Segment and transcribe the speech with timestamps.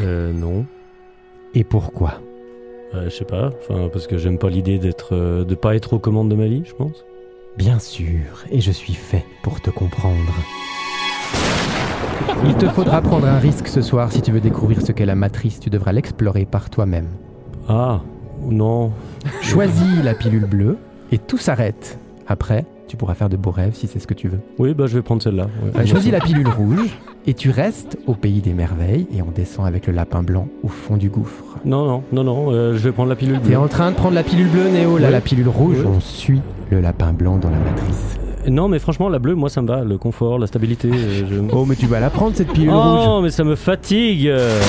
[0.00, 0.64] Euh, non.
[1.54, 2.20] Et pourquoi
[2.94, 3.50] Euh, je sais pas.
[3.60, 6.46] Enfin, parce que j'aime pas l'idée d'être, euh, de pas être aux commandes de ma
[6.46, 7.04] vie, je pense.
[7.56, 10.34] Bien sûr, et je suis fait pour te comprendre.
[12.46, 15.14] Il te faudra prendre un risque ce soir si tu veux découvrir ce qu'est la
[15.14, 17.08] matrice, tu devras l'explorer par toi-même.
[17.68, 18.00] Ah,
[18.42, 18.92] non.
[19.40, 20.78] Choisis la pilule bleue
[21.12, 21.98] et tout s'arrête.
[22.26, 24.38] Après, tu pourras faire de beaux rêves si c'est ce que tu veux.
[24.58, 25.44] Oui, bah je vais prendre celle-là.
[25.64, 25.80] ouais.
[25.80, 29.66] Euh, Choisis la pilule rouge et tu restes au pays des merveilles et on descend
[29.66, 31.44] avec le lapin blanc au fond du gouffre.
[31.64, 32.50] Non, non, non, non.
[32.52, 33.58] euh, je vais prendre la pilule T'es bleue.
[33.58, 36.40] en train de prendre la pilule bleue, Néo, là la pilule rouge, on suit
[36.70, 38.18] le lapin blanc dans la matrice.
[38.48, 39.82] Non, mais franchement, la bleue, moi, ça me va.
[39.82, 40.88] Le confort, la stabilité.
[40.92, 43.54] euh, je- Oh mais tu vas la prendre cette pilule rouge Oh, mais ça me
[43.56, 44.60] fatigue euh,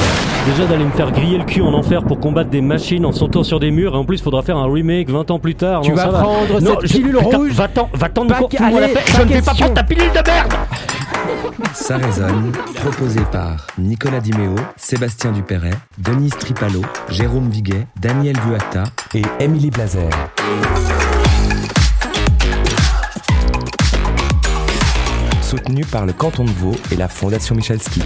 [0.47, 3.43] Déjà d'aller me faire griller le cul en enfer pour combattre des machines en sautant
[3.43, 5.81] sur des murs, et en plus, faudra faire un remake 20 ans plus tard.
[5.81, 6.19] Tu Non, vas ça va.
[6.19, 8.93] prendre Non, cette je- pilule putain, rouge Va-t'en, va-t'en, Pas Nico, que- fous-moi la allez,
[8.93, 8.99] paix.
[9.05, 9.55] pas Je ne vais pas question.
[9.65, 10.53] prendre ta pilule de merde
[11.73, 19.21] Ça résonne, proposé par Nicolas Dimeo, Sébastien Dupéret, Denise Tripalo, Jérôme Viguet, Daniel Vuata et
[19.39, 20.09] Émilie Blazer.
[25.56, 28.02] Soutenu par le canton de Vaud et la Fondation Michalski.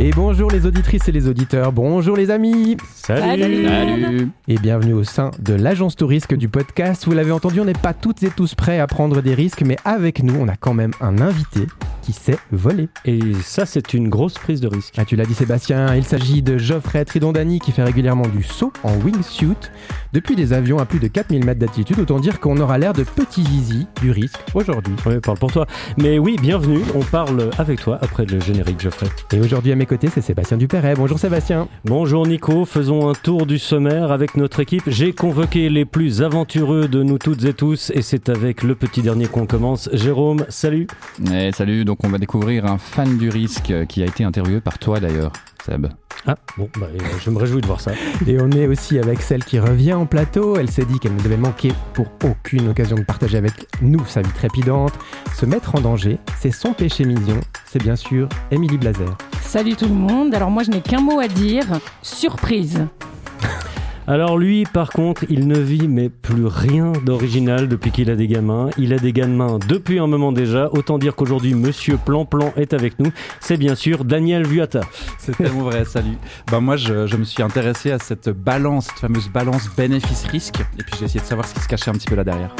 [0.00, 5.32] Et bonjour les auditrices et les auditeurs, bonjour les amis Salut, Et bienvenue au sein
[5.40, 7.04] de l'agence Tourisque du podcast.
[7.04, 9.76] Vous l'avez entendu, on n'est pas toutes et tous prêts à prendre des risques, mais
[9.84, 11.66] avec nous, on a quand même un invité
[12.02, 12.88] qui sait voler.
[13.04, 14.94] Et ça, c'est une grosse prise de risque.
[14.98, 18.72] Ah, tu l'as dit Sébastien, il s'agit de Geoffrey Tridondani qui fait régulièrement du saut
[18.84, 19.68] en wingsuit
[20.12, 21.98] depuis des avions à plus de 4000 mètres d'altitude.
[21.98, 24.94] Autant dire qu'on aura l'air de petits zizi du risque aujourd'hui.
[25.04, 25.66] Oui, parle pour toi.
[25.98, 29.08] Mais oui, bienvenue, on parle avec toi après le générique, Geoffrey.
[29.32, 30.94] Et aujourd'hui à mes côtés, c'est Sébastien Dupéret.
[30.94, 31.66] Bonjour Sébastien.
[31.84, 34.82] Bonjour Nico, faisons un tour du sommaire avec notre équipe.
[34.86, 39.00] J'ai convoqué les plus aventureux de nous toutes et tous et c'est avec le petit
[39.00, 39.88] dernier qu'on commence.
[39.94, 40.86] Jérôme, salut
[41.32, 44.78] Eh, salut, donc on va découvrir un fan du risque qui a été interviewé par
[44.78, 45.32] toi d'ailleurs,
[45.68, 45.86] Seb.
[46.26, 46.86] Ah, bon, bah,
[47.22, 47.92] je me réjouis de voir ça.
[48.26, 50.56] Et on est aussi avec celle qui revient en plateau.
[50.56, 53.52] Elle s'est dit qu'elle ne devait manquer pour aucune occasion de partager avec
[53.82, 54.92] nous sa vie trépidante.
[55.34, 57.40] Se mettre en danger, c'est son péché mignon.
[57.66, 59.16] C'est bien sûr Émilie Blazer.
[59.42, 60.34] Salut tout le monde.
[60.34, 61.66] Alors moi je n'ai qu'un mot à dire.
[62.02, 62.86] Surprise.
[64.08, 68.26] Alors lui, par contre, il ne vit mais plus rien d'original depuis qu'il a des
[68.26, 68.70] gamins.
[68.78, 70.70] Il a des gamins depuis un moment déjà.
[70.72, 73.12] Autant dire qu'aujourd'hui, Monsieur Plan Plan est avec nous.
[73.40, 74.80] C'est bien sûr Daniel Vuata.
[75.18, 76.16] C'est tellement vrai, salut.
[76.50, 80.60] Ben moi, je, je me suis intéressé à cette balance, cette fameuse balance bénéfice-risque.
[80.78, 82.56] Et puis j'ai essayé de savoir ce qui se cachait un petit peu là derrière.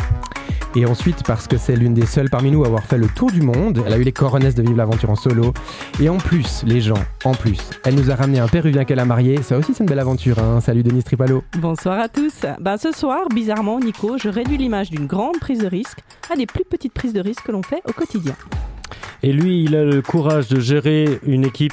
[0.76, 3.30] Et ensuite, parce que c'est l'une des seules parmi nous à avoir fait le tour
[3.30, 5.54] du monde, elle a eu les coronesses de vivre l'aventure en solo.
[6.00, 9.04] Et en plus, les gens, en plus, elle nous a ramené un péruvien qu'elle a
[9.04, 9.42] marié.
[9.42, 10.38] Ça aussi, c'est une belle aventure.
[10.38, 10.60] Hein.
[10.60, 11.37] Salut Denise Tripalo.
[11.58, 12.46] Bonsoir à tous.
[12.60, 15.98] Bah, ce soir, bizarrement, Nico, je réduis l'image d'une grande prise de risque
[16.30, 18.34] à des plus petites prises de risque que l'on fait au quotidien.
[19.22, 21.72] Et lui, il a le courage de gérer une équipe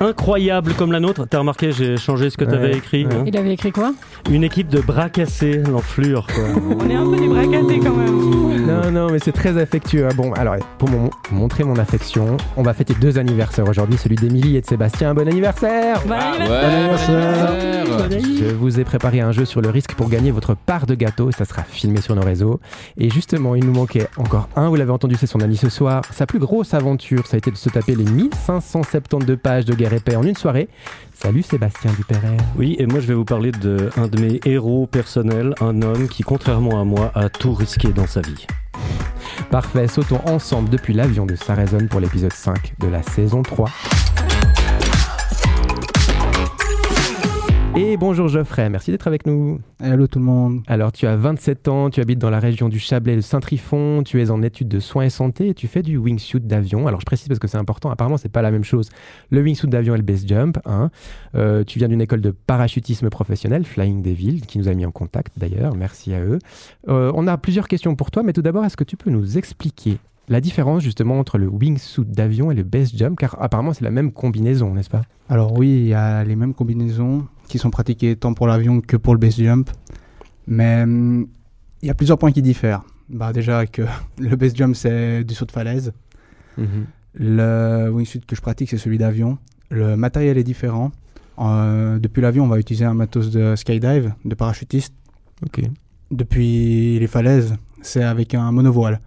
[0.00, 1.26] incroyable comme la nôtre.
[1.28, 3.06] T'as remarqué, j'ai changé ce que t'avais écrit.
[3.06, 3.14] ouais.
[3.14, 3.92] hein Il avait écrit quoi?
[4.30, 6.26] Une équipe de bras cassés, l'enflure.
[6.26, 6.44] quoi.
[6.80, 8.66] On est un peu des bras cassés quand même.
[8.66, 10.06] Non, non, mais c'est très affectueux.
[10.10, 14.16] Ah Bon, alors, pour mon- montrer mon affection, on va fêter deux anniversaires aujourd'hui, celui
[14.16, 15.14] d'Émilie et de Sébastien.
[15.14, 16.32] Bon anniversaire Bon Ah,
[16.68, 17.48] anniversaire.
[18.10, 21.28] Je vous ai préparé un jeu sur le risque pour gagner votre part de gâteau
[21.30, 22.60] et ça sera filmé sur nos réseaux.
[22.98, 26.02] Et justement, il nous manquait encore un, vous l'avez entendu, c'est son ami ce soir.
[26.12, 29.98] Sa plus grosse aventure, ça a été de se taper les 1572 pages de guerre
[29.98, 30.68] et paix en une soirée.
[31.14, 32.36] Salut Sébastien Dupéret.
[32.56, 36.08] Oui, et moi je vais vous parler de un de mes héros personnels, un homme
[36.08, 38.46] qui, contrairement à moi, a tout risqué dans sa vie.
[39.50, 43.68] Parfait, sautons ensemble depuis l'avion de Sarrazone pour l'épisode 5 de la saison 3.
[47.76, 49.60] Et bonjour Geoffrey, merci d'être avec nous.
[49.80, 50.62] Hello tout le monde.
[50.66, 54.20] Alors tu as 27 ans, tu habites dans la région du Chablais de Saint-Trifon, tu
[54.20, 56.88] es en études de soins et santé et tu fais du wingsuit d'avion.
[56.88, 58.88] Alors je précise parce que c'est important, apparemment c'est pas la même chose.
[59.30, 60.58] Le wingsuit d'avion et le base jump.
[60.66, 60.90] hein.
[61.36, 64.90] Euh, tu viens d'une école de parachutisme professionnel, Flying Devil, qui nous a mis en
[64.90, 66.40] contact d'ailleurs, merci à eux.
[66.88, 69.38] Euh, on a plusieurs questions pour toi, mais tout d'abord est-ce que tu peux nous
[69.38, 69.98] expliquer
[70.30, 73.90] la différence justement entre le wingsuit d'avion et le base jump, car apparemment c'est la
[73.90, 75.02] même combinaison, n'est-ce pas?
[75.30, 78.96] Alors oui, il y a les mêmes combinaisons qui sont pratiquées tant pour l'avion que
[78.96, 79.70] pour le base jump.
[80.46, 81.26] Mais hum,
[81.82, 82.82] il y a plusieurs points qui diffèrent.
[83.08, 83.82] Bah, déjà que
[84.18, 85.92] le base jump c'est du saut de falaise.
[87.14, 89.38] Le wingsuit que je pratique c'est celui d'avion.
[89.70, 90.90] le matériel est différent.
[91.38, 94.94] Euh, depuis l'avion, on va utiliser un matos de skydive, de parachutiste.
[95.46, 95.62] Ok.
[96.10, 99.00] Depuis les falaises, c'est avec un monovoile.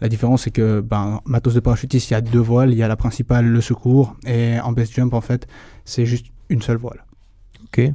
[0.00, 2.72] La différence, c'est que, ben, matos de parachutiste, il y a deux voiles.
[2.72, 4.16] Il y a la principale, le secours.
[4.26, 5.46] Et en base jump, en fait,
[5.84, 7.05] c'est juste une seule voile.
[7.66, 7.78] Ok.
[7.78, 7.94] Et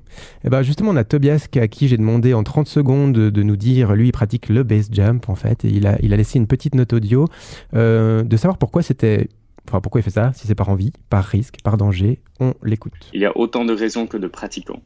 [0.50, 3.94] ben justement, on a Tobias à qui j'ai demandé en 30 secondes de, nous dire,
[3.94, 6.94] lui, il pratique le base jump en fait, et il a, laissé une petite note
[6.94, 7.28] audio
[7.74, 9.30] euh, de savoir pourquoi c'était,
[9.68, 12.20] enfin pourquoi il fait ça, si c'est par envie, par risque, par danger.
[12.40, 12.94] On l'écoute.
[13.14, 14.82] Il y a autant de raisons que de pratiquants.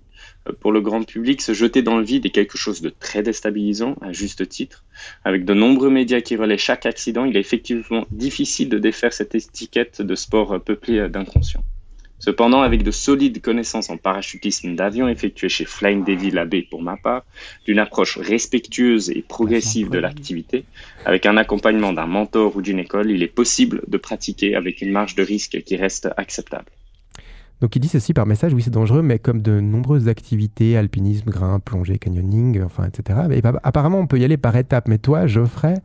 [0.47, 3.23] Euh, Pour le grand public, se jeter dans le vide est quelque chose de très
[3.23, 4.83] déstabilisant, à juste titre.
[5.23, 9.35] Avec de nombreux médias qui relaient chaque accident, il est effectivement difficile de défaire cette
[9.35, 11.63] étiquette de sport euh, peuplé d'inconscients.
[12.19, 16.97] Cependant, avec de solides connaissances en parachutisme d'avion effectuées chez Flying Devil AB pour ma
[16.97, 17.23] part,
[17.65, 20.65] d'une approche respectueuse et progressive de l'activité,
[21.05, 24.91] avec un accompagnement d'un mentor ou d'une école, il est possible de pratiquer avec une
[24.91, 26.71] marge de risque qui reste acceptable.
[27.61, 31.29] Donc il dit ceci par message, oui c'est dangereux, mais comme de nombreuses activités, alpinisme,
[31.29, 33.19] grimpe, plongée, canyoning, enfin etc.
[33.29, 35.75] Mais bah, apparemment on peut y aller par étapes, mais toi Geoffrey,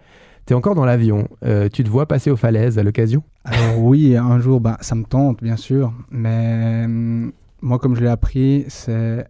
[0.51, 3.23] t'es encore dans l'avion, Euh, tu te vois passer aux falaises à l'occasion?
[3.45, 5.93] Alors oui, un jour, bah, ça me tente, bien sûr.
[6.11, 7.31] Mais hum,
[7.63, 9.29] moi, comme je l'ai appris, c'est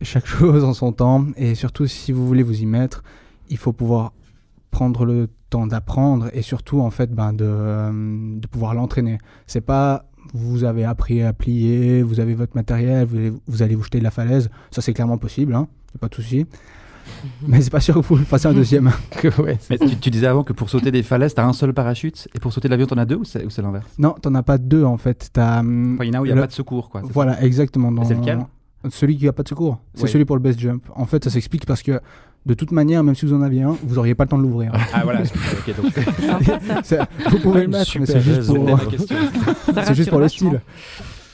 [0.00, 1.26] chaque chose en son temps.
[1.36, 3.04] Et surtout, si vous voulez vous y mettre,
[3.50, 4.14] il faut pouvoir
[4.70, 9.18] prendre le temps d'apprendre et surtout, en fait, ben, de, hum, pouvoir l'entraîner.
[9.46, 13.06] C'est pas vous avez appris à plier, vous avez votre matériel,
[13.46, 14.48] vous allez vous, jeter de la falaise.
[14.70, 15.68] Ça, c'est clairement possible, hein,
[16.00, 16.46] pas de souci.
[17.46, 18.90] Mais c'est pas sûr que vous le fassiez un deuxième.
[19.38, 22.28] Ouais, Mais tu, tu disais avant que pour sauter des falaises, t'as un seul parachute
[22.34, 23.86] et pour sauter de l'avion, t'en as deux ou c'est l'inverse?
[23.98, 25.30] Non, t'en as pas deux en fait.
[25.32, 26.90] T'as, hum, Enfin, Il y en a où il n'y a le- pas de secours,
[26.90, 27.00] quoi.
[27.02, 27.12] c'est ça?
[27.14, 27.92] Voilà, exactement.
[27.92, 28.04] Dans...
[28.04, 28.40] c'est lequel?
[28.90, 29.78] Celui qui n'a pas de secours.
[29.94, 30.10] C'est Oui.
[30.10, 30.82] celui pour le best jump.
[30.96, 32.00] En fait, ça s'explique parce que
[32.46, 34.42] de toute manière, même si vous en aviez un, vous n'auriez pas le temps de
[34.42, 34.72] l'ouvrir.
[34.92, 35.20] Ah voilà,
[35.68, 35.92] ok, donc
[37.30, 38.80] vous pouvez le mettre, mais c'est juste pour,
[39.84, 40.60] c'est juste pour le style.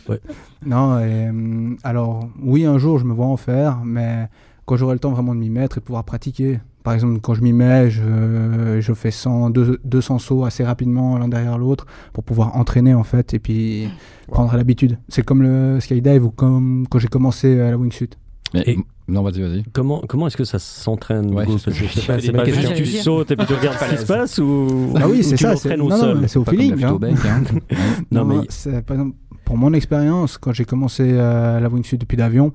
[0.09, 0.21] Ouais.
[0.67, 4.29] Non, et, hum, alors oui, un jour, je me vois en faire, mais
[4.69, 6.61] quand j'aurai le temps vraiment de m'y mettre et pouvoir pratiquer.
[6.85, 11.19] Par exemple, quand je m'y mets, je, je fais 100, deux- 200 sauts assez rapidement
[11.19, 13.89] l'un derrière l'autre pour pouvoir entraîner en fait et puis
[14.31, 14.99] prendre l'habitude.
[15.09, 18.11] C'est comme le skydive ou comme quand j'ai commencé à la wingsuit.
[18.55, 18.79] Mais- Et-
[19.09, 19.63] Non, vas-y, vas-y.
[19.73, 22.45] Comment, comment est-ce que ça s'entraîne Ouais, c'est- pas, pas
[22.75, 25.37] tu sautes et puis tu regardes ce qui se passe ou Ah oui, ou c'est
[25.37, 25.57] tu ça.
[25.57, 26.15] c'est- au non, sol?
[26.15, 26.83] non, mais c'est au feeling.
[26.85, 26.97] hein.
[27.01, 27.43] bec, hein.
[28.11, 28.47] Non, mais-
[28.83, 32.53] par exemple, pour mon expérience, quand j'ai commencé euh, la wingsuit depuis d'avion,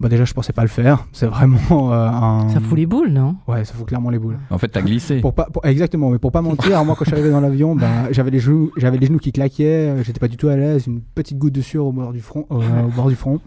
[0.00, 1.06] bah déjà je pensais pas le faire.
[1.12, 2.48] C'est vraiment euh, un.
[2.48, 3.36] Ça fout les boules, non?
[3.46, 4.38] Ouais, ça fout clairement les boules.
[4.48, 5.20] En fait, t'as glissé.
[5.20, 7.76] Pour pas, pour- exactement, mais pour pas mentir, moi quand je suis arrivé dans l'avion,
[7.76, 10.56] bah, j'avais les genoux, j'avais les genoux qui claquaient, euh, j'étais pas du tout à
[10.56, 13.40] l'aise, une petite goutte de sueur au bord du front, euh, au bord du front.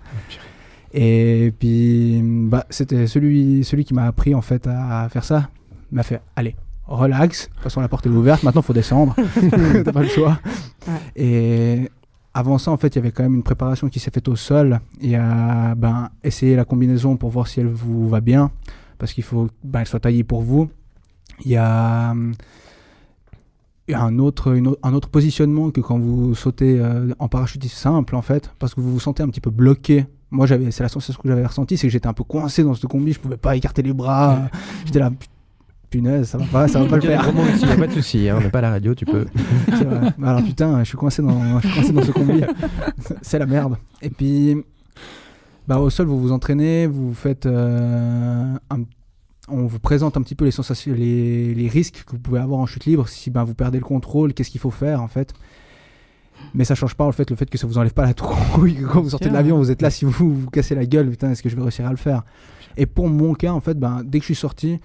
[0.93, 5.49] Et puis, bah, c'était celui, celui qui m'a appris en fait à, faire ça.
[5.91, 6.55] Il m'a fait, allez,
[6.85, 7.47] relax.
[7.47, 8.43] De toute façon, la porte est ouverte.
[8.43, 9.15] Maintenant, faut descendre.
[9.83, 10.37] T'as pas le choix.
[10.87, 10.93] Ouais.
[11.15, 11.89] Et
[12.33, 14.35] avant ça, en fait, il y avait quand même une préparation qui s'est faite au
[14.35, 14.79] sol.
[15.01, 18.51] Il y a ben, essayer la combinaison pour voir si elle vous va bien,
[18.97, 20.69] parce qu'il faut ben, qu'elle soit taillée pour vous.
[21.45, 22.33] Il y a, hum,
[23.87, 27.27] il y a un, autre, une un autre positionnement que quand vous sautez euh, en
[27.27, 30.05] parachutisme simple, en fait, parce que vous vous sentez un petit peu bloqué.
[30.31, 32.87] Moi, c'est la sensation que j'avais ressentie, c'est que j'étais un peu coincé dans ce
[32.87, 34.49] combi, je pouvais pas écarter les bras.
[34.85, 35.11] J'étais là,
[35.93, 37.29] punaise, ça va pas, ça va pas le faire.
[37.61, 39.25] Il n'y a pas de souci, hein, on n'est pas à la radio, tu peux.
[39.67, 40.13] Vrai.
[40.23, 42.41] Alors putain, je suis coincé dans, je suis coincé dans ce combi.
[43.21, 43.77] C'est la merde.
[44.01, 44.57] Et puis,
[45.67, 48.83] bah, au sol, vous vous entraînez, vous faites, euh, un-
[49.49, 52.59] on vous présente un petit peu les sensations, les, les risques que vous pouvez avoir
[52.59, 55.33] en chute libre si ben, vous perdez le contrôle, qu'est-ce qu'il faut faire en fait?
[56.55, 58.77] Mais ça change pas en fait le fait que ça vous enlève pas la trouille.
[58.91, 61.29] Quand vous sortez de l'avion, vous êtes là si vous vous cassez la gueule, putain,
[61.31, 62.23] est-ce que je vais réussir à le faire?
[62.77, 64.79] Et pour mon cas, en fait, ben, dès que je suis sorti,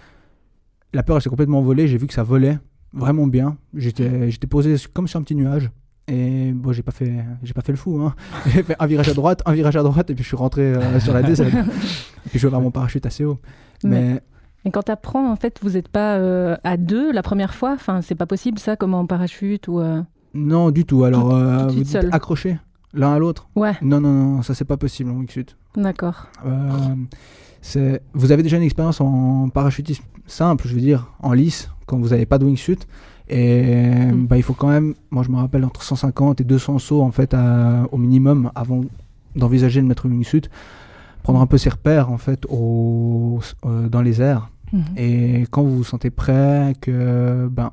[0.93, 1.87] la peur elle s'est complètement volée.
[1.89, 2.59] J'ai vu que ça volait
[2.93, 3.57] vraiment bien.
[3.75, 5.71] J'étais, j'étais posé comme sur un petit nuage.
[6.11, 8.01] Et bon, j'ai pas fait, j'ai pas fait le fou.
[8.01, 8.15] Hein.
[8.47, 10.63] J'ai fait un virage à droite, un virage à droite, et puis je suis rentré
[10.63, 11.49] euh, sur la descente.
[11.49, 13.39] et puis je vais vers mon parachute assez haut.
[13.85, 14.23] Mais
[14.65, 17.73] Et quand tu apprends, en fait, vous n'êtes pas euh, à deux la première fois?
[17.75, 19.81] Enfin, c'est pas possible ça, comme en parachute ou.
[19.81, 20.01] euh,
[20.33, 21.05] non, du tout.
[21.05, 22.09] Alors, Tout- euh, vous dites seul.
[22.11, 22.57] accrochés
[22.95, 23.51] l'un à l'autre?
[23.55, 25.45] Ouais, Non, non, non, ça c'est pas possible en wingsuit.
[25.77, 26.29] d'accord.
[28.15, 30.05] Vous avez déjà une expérience en parachutisme?
[30.31, 32.79] Simple, je veux dire, en lice, quand vous n'avez pas de wingsuit.
[33.31, 34.27] Et Mm.
[34.27, 37.11] bah, il faut quand même, moi je me rappelle, entre 150 et 200 sauts en
[37.11, 38.81] fait à- au minimum avant
[39.37, 40.43] d'envisager de mettre une wingsuit.
[41.23, 44.49] Prendre un peu ses repères en fait au, euh, dans les airs.
[44.73, 44.83] Mhm.
[44.97, 47.71] Et quand vous vous sentez prêt, que ben,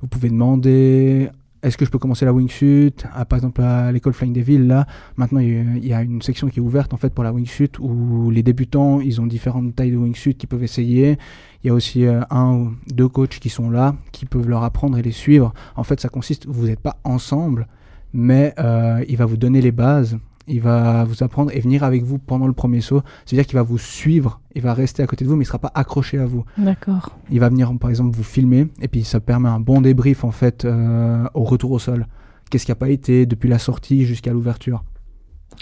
[0.00, 1.28] vous pouvez demander
[1.62, 2.94] est-ce que je peux commencer la wingsuit?
[3.14, 4.86] Ah, Par exemple, à l'école Flying Devil, là,
[5.16, 7.24] maintenant il y a- il y a une section qui est ouverte en fait pour
[7.24, 11.18] la wingsuit où les débutants ils ont différentes tailles de wingsuit qu'ils peuvent essayer.
[11.64, 14.62] Il y a aussi euh, un ou deux coachs qui sont là, qui peuvent leur
[14.62, 15.52] apprendre et les suivre.
[15.76, 17.66] En fait, ça consiste, vous n'êtes pas ensemble,
[18.12, 20.16] mais euh, il va vous donner les bases,
[20.48, 23.02] il va vous apprendre et venir avec vous pendant le premier saut.
[23.24, 25.48] C'est-à-dire qu'il va vous suivre, il va rester à côté de vous, mais il ne
[25.48, 26.44] sera pas accroché à vous.
[26.56, 27.16] D'accord.
[27.30, 30.30] Il va venir, par exemple, vous filmer, et puis ça permet un bon débrief, en
[30.30, 32.06] fait, euh, au retour au sol.
[32.50, 34.82] Qu'est-ce qui n'a pas été depuis la sortie jusqu'à l'ouverture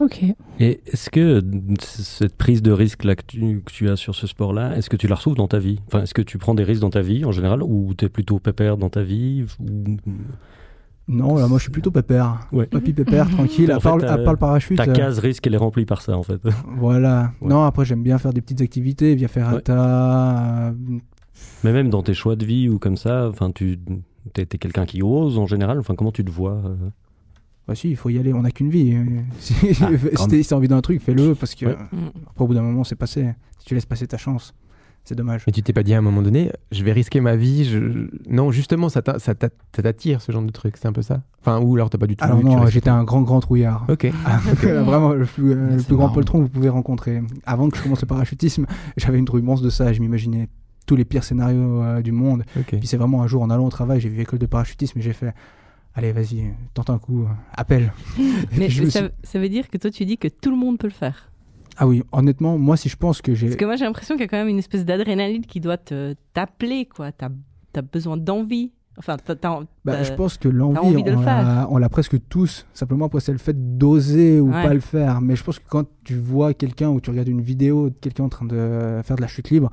[0.01, 0.23] Ok.
[0.61, 1.43] Et est-ce que
[1.81, 4.97] cette prise de risque là que tu, que tu as sur ce sport-là, est-ce que
[4.97, 5.81] tu la retrouves dans ta vie?
[5.87, 8.09] Enfin, est-ce que tu prends des risques dans ta vie en général ou tu es
[8.09, 9.65] plutôt pépère dans ta vie ou...
[11.09, 12.41] Non, là, moi je suis plutôt pépère.
[12.51, 12.67] Ouais.
[12.67, 14.77] Papy pépère, tranquille, à, part, fait, à euh, part le parachute.
[14.77, 16.41] Ta euh, case risque, elle est remplie par ça en fait.
[16.79, 17.33] Voilà.
[17.41, 17.49] Ouais.
[17.49, 20.69] Non, après j'aime bien faire des petites activités, via ferrata.
[20.69, 20.73] euh,
[21.63, 23.79] Mais même dans tes choix de vie ou comme ça, enfin, tu
[24.37, 25.79] es, quelqu'un qui ose en général.
[25.79, 26.61] Enfin, comment tu te vois
[27.69, 28.97] Bah si, il faut y aller, on n'a qu'une vie.
[29.39, 29.91] Si, Ah,
[30.29, 31.77] si t'as envie d'un truc, fais-le, parce que Ouais.
[32.29, 33.33] après au bout d'un moment c'est passé.
[33.61, 34.55] Si tu laisses passer ta chance,
[35.07, 35.43] c'est dommage.
[35.47, 37.65] Mais tu t'es pas dit à un moment donné, je vais risquer ma vie.
[37.65, 38.09] Je...
[38.29, 41.01] Non, justement, ça t'a- ça t'a- ça t'attire ce genre de truc, c'est un peu
[41.03, 41.23] ça?
[41.41, 42.25] Enfin, ou alors t'as pas du tout.
[42.25, 43.87] Alors non, j'étais un grand grand trouillard.
[43.89, 44.11] Ok.
[44.27, 44.39] Ah,
[44.83, 47.23] Vraiment le plus, euh, le plus grand poltron que vous pouvez rencontrer.
[47.47, 49.93] Avant que je commence le parachutisme, j'avais une trouille de ça.
[49.93, 50.49] Je m'imaginais
[50.87, 52.45] tous les pires scénarios euh, du monde.
[52.59, 52.77] Ok.
[52.79, 55.03] Puis c'est vraiment un jour en allant au travail, j'ai vu école de parachutisme et
[55.03, 55.33] j'ai fait
[55.95, 57.91] Allez, vas-y, tente un coup, appelle.
[58.59, 60.93] Mais suis- ça veut dire que toi, tu dis que tout le monde peut le
[60.93, 61.31] faire.
[61.77, 63.47] Ah oui, honnêtement, moi, si je pense que j'ai.
[63.49, 65.77] Parce que moi, j'ai l'impression qu'il y a quand même une espèce d'adrénaline qui doit
[65.77, 67.13] te t'appeler, quoi.
[67.13, 67.29] T'as
[67.77, 68.73] as besoin d'envie.
[68.99, 72.17] Enfin, t'as- t'as- Bah, t'as- je pense que l'envie, envie on l'a- on l'a presque
[72.31, 72.65] tous.
[72.73, 74.63] Simplement, après, c'est le fait d'oser ou Ouais.
[74.63, 75.21] pas le faire.
[75.21, 78.25] Mais je pense que quand tu vois quelqu'un ou tu regardes une vidéo de quelqu'un
[78.25, 79.71] en train de faire de la chute libre,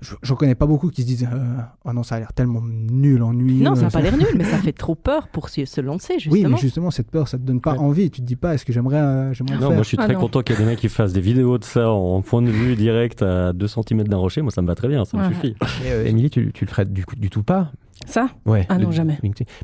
[0.00, 2.60] je j'en connais pas beaucoup qui se disent euh, Oh non, ça a l'air tellement
[2.62, 3.64] nul, ennuyeux.
[3.64, 6.14] Non, ça n'a pas l'air nul, mais ça fait trop peur pour se, se lancer,
[6.14, 6.48] Oui, justement.
[6.50, 7.78] mais justement, cette peur, ça te donne pas Ouais.
[7.78, 8.10] envie.
[8.10, 10.14] Tu te dis pas Est-ce que j'aimerais euh, Non, faire moi je suis Ah très
[10.14, 10.20] non.
[10.20, 12.50] content qu'il y ait des mecs qui fassent des vidéos de ça en point de
[12.50, 14.42] vue direct à 2 cm d'un rocher.
[14.42, 15.54] Moi ça me va très bien, ça me suffit.
[15.86, 17.72] Euh, Émilie, tu, tu le ferais du, coup- du tout pas?
[18.06, 18.28] Ça?
[18.44, 18.66] Ouais.
[18.68, 19.18] Ah non, le- jamais.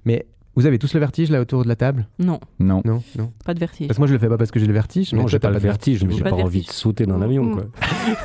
[0.04, 2.06] Mais vous avez tous le vertige là autour de la table?
[2.18, 2.82] Non, Non.
[2.84, 3.32] Non, non.
[3.44, 3.86] pas de vertige.
[3.88, 5.12] Parce que moi je le fais pas parce que j'ai le vertige.
[5.12, 6.70] Non, j'ai pas le vertige, mais j'ai Pas pas, envie de vertige.
[6.76, 7.44] sauter dans l'avion.
[7.44, 7.52] Mm.
[7.52, 7.64] quoi.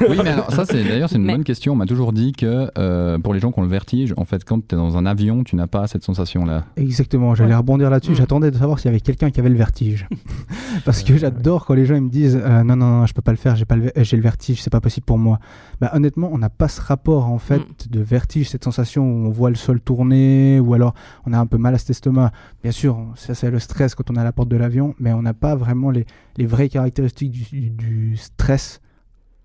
[0.09, 1.73] Oui, mais alors ça, c'est d'ailleurs, c'est une Mais- bonne question.
[1.73, 4.43] On m'a toujours dit que euh, pour les gens qui ont le vertige, en fait,
[4.43, 6.65] quand tu es dans un avion, tu n'as pas cette sensation-là.
[6.75, 8.11] Exactement, j'allais rebondir là-dessus.
[8.11, 8.15] Mm.
[8.15, 10.07] J'attendais de savoir s'il y avait quelqu'un qui avait le vertige.
[10.85, 13.21] Parce que j'adore quand les gens ils me disent euh, non, non, non, je peux
[13.21, 15.39] pas le faire, j'ai pas le j'ai le vertige, c'est pas possible pour moi.
[15.81, 17.91] Bah, honnêtement, on n'a pas ce rapport en fait Mm.
[17.91, 20.93] de vertige, cette sensation où on voit le sol tourner ou alors
[21.25, 22.16] on a un peu mal à cet estomac.
[22.63, 24.95] Bien sûr, on- ça c'est le stress quand on est à la porte de l'avion,
[24.99, 26.05] mais on n'a pas vraiment les,
[26.37, 28.81] les vraies caractéristiques du, du stress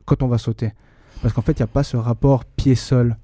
[0.05, 0.73] quand on va sauter.
[1.21, 3.17] Parce qu'en fait, il n'y a pas ce rapport pied-sol.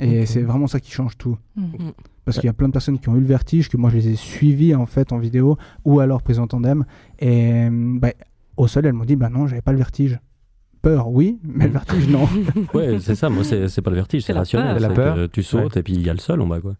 [0.00, 1.38] Et c'est vraiment ça qui change tout.
[1.56, 1.92] Mhm.
[2.24, 3.96] Parce qu'il y a plein de personnes qui ont eu le vertige, que moi je
[3.96, 6.84] les ai suivies en fait en vidéo ou alors prises en tandem.
[7.20, 8.08] Et euh, bah,
[8.56, 10.18] au sol, elles m'ont dit Bah non, j'avais pas le vertige.
[10.84, 12.28] Peur, oui, mais le vertige, non.
[12.74, 14.76] Ouais, c'est ça, moi c'est c'est pas le vertige, c'est rationnel.
[14.82, 15.14] La peur.
[15.16, 16.74] que Tu sautes et puis il y a le sol en bas quoi.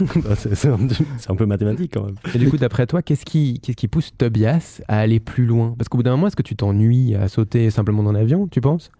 [0.16, 2.14] Bah, c'est un, peu mathématique quand même.
[2.34, 5.74] Et du coup, d'après toi, qu'est-ce qui, qu'est-ce qui pousse Tobias à aller plus loin?
[5.76, 8.62] Parce qu'au bout d'un moment, est-ce que tu t'ennuies à sauter simplement dans l'avion, tu
[8.62, 8.90] penses?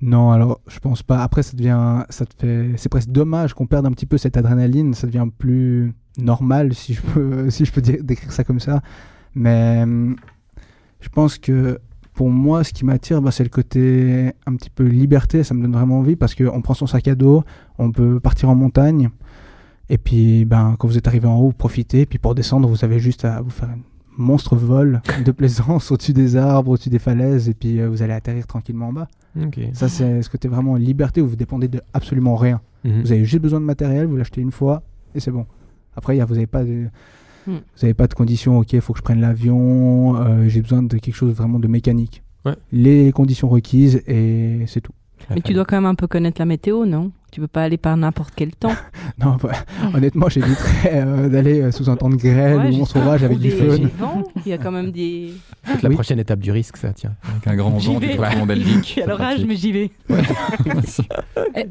[0.00, 1.22] Non, alors je pense pas.
[1.22, 2.04] Après, ça devient.
[2.08, 2.70] Ça te fait...
[2.76, 4.94] C'est presque dommage qu'on perde un petit peu cette adrénaline.
[4.94, 8.80] Ça devient plus normal, si je peux, si je peux dire- décrire ça comme ça.
[9.34, 10.16] Mais hum,
[11.00, 11.80] je pense que
[12.14, 15.42] pour moi, ce qui m'attire, bah, c'est le côté un petit peu liberté.
[15.44, 17.42] Ça me donne vraiment envie parce qu'on prend son sac à dos,
[17.78, 19.10] on peut partir en montagne.
[19.90, 22.06] Et puis, ben, quand vous êtes arrivé en haut, vous profitez.
[22.06, 23.78] Puis pour descendre, vous avez juste à vous faire un
[24.16, 27.48] monstre vol de plaisance au-dessus des arbres, au-dessus des falaises.
[27.48, 29.08] Et puis, euh, vous allez atterrir tranquillement en bas.
[29.42, 29.58] Ok.
[29.72, 32.60] Ça, c'est ce côté vraiment liberté où vous dépendez de absolument rien.
[32.84, 33.00] Mhm.
[33.02, 34.82] Vous avez juste besoin de matériel, vous l'achetez une fois
[35.14, 35.46] et c'est bon.
[35.96, 36.86] Après, il y a- vous n'avez pas de.
[37.46, 37.52] Hmm.
[37.56, 40.82] Vous n'avez pas de conditions, ok, il faut que je prenne l'avion, euh, j'ai besoin
[40.82, 42.22] de quelque chose vraiment de mécanique.
[42.44, 42.54] Ouais.
[42.72, 44.92] Les conditions requises et c'est tout.
[45.30, 47.10] Mais tu dois quand même un peu connaître la météo, non?
[47.32, 48.74] Tu peux pas aller par n'importe quel temps.
[49.18, 49.52] Non, bah,
[49.94, 53.38] honnêtement, j'éviterais euh, d'aller euh, sous un temps de grêle Ouais, ou monstre sauvage avec
[53.38, 53.78] du des- feu.
[53.78, 53.86] des
[54.44, 55.30] Il y a quand même des.
[55.64, 55.94] C'est la Oui.
[55.94, 57.14] prochaine étape du risque, ça, tiens.
[57.30, 58.96] Avec un grand vent, retrouves en Belgique.
[58.96, 59.90] Il y a l'orage, mais j'y vais.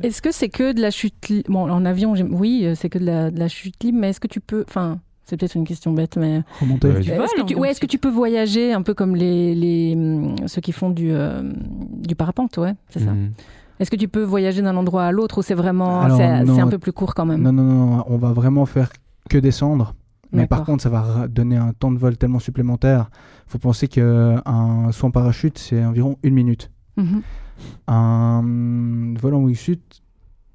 [0.02, 1.50] Est-ce que c'est que de la chute libre?
[1.52, 4.10] Bon, en avion, j'aime- oui, euh, c'est que de la, de la chute libre, mais
[4.10, 4.64] est-ce que tu peux.
[4.68, 6.42] Enfin, c'est peut-être une question bête, mais.
[6.60, 6.90] Remonter.
[6.90, 9.56] Ouais, Est-ce que, tu, en ouais, est-ce que tu peux voyager un peu comme les,
[9.56, 11.42] les, hum, ceux qui font du, euh,
[11.90, 13.12] du parapente, ouais, c'est ça.
[13.12, 13.32] Mhm.
[13.80, 16.02] Est-ce que tu peux voyager d'un endroit à l'autre ou c'est vraiment.
[16.02, 16.56] Alors, C'est non.
[16.56, 17.42] c'est un peu plus court quand même?
[17.42, 18.90] Non, non, non, on va vraiment faire
[19.30, 19.96] que descendre.
[20.32, 23.10] Mais par contre, ça va donner un temps de vol tellement supplémentaire.
[23.46, 24.42] faut penser qu'un
[24.92, 26.72] saut en parachute, c'est environ une minute.
[26.98, 27.22] Mhm.
[27.88, 29.80] Un vol en wingsuit,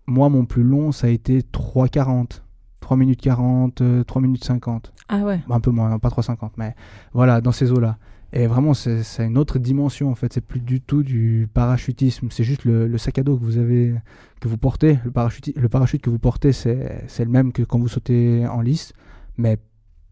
[0.06, 2.42] moi, mon plus long, ça a été 3,40.
[2.80, 4.92] 3 minutes 40, euh, 3 minutes 50.
[5.08, 5.40] Ah ouais.
[5.50, 6.74] Un peu moins, non, pas 3,50, mais
[7.12, 7.96] voilà, dans ces eaux-là.
[8.32, 10.32] Et vraiment, c'est c'est une autre dimension, en fait.
[10.34, 12.28] C'est plus du tout du parachutisme.
[12.30, 13.94] C'est juste le, le sac à dos que vous avez,
[14.40, 14.98] que vous portez.
[15.04, 18.46] Le parachute, le parachute que vous portez, c'est c'est le même que quand vous sautez
[18.46, 18.92] en lice.
[19.38, 19.56] Mais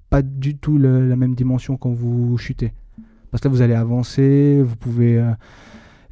[0.09, 2.73] pas du tout le- la même dimension quand vous chutez.
[3.31, 5.19] Parce que là, vous allez avancer, vous pouvez.
[5.19, 5.33] euh,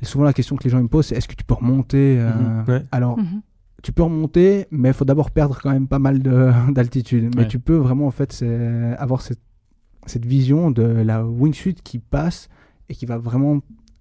[0.03, 2.17] et souvent, la question que les gens me posent, c'est est-ce que tu peux remonter
[2.19, 2.65] euh, Mhm.
[2.69, 2.83] Ouais.
[2.93, 3.41] Alors, Mhm.
[3.85, 7.31] Tu peux remonter, mais il faut d'abord perdre quand même pas mal de- d'altitude.
[7.37, 7.49] Mais Ouais.
[7.49, 8.45] tu peux vraiment, en fait,
[8.99, 9.41] avoir cette,
[10.07, 12.49] cette vision de la wingsuit qui passe
[12.89, 13.61] et qui va vraiment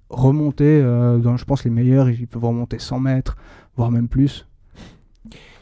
[0.09, 2.09] remonter euh, dans, je pense, les meilleurs.
[2.09, 3.37] Ils peuvent remonter 100 mètres,
[3.75, 4.47] voire même plus.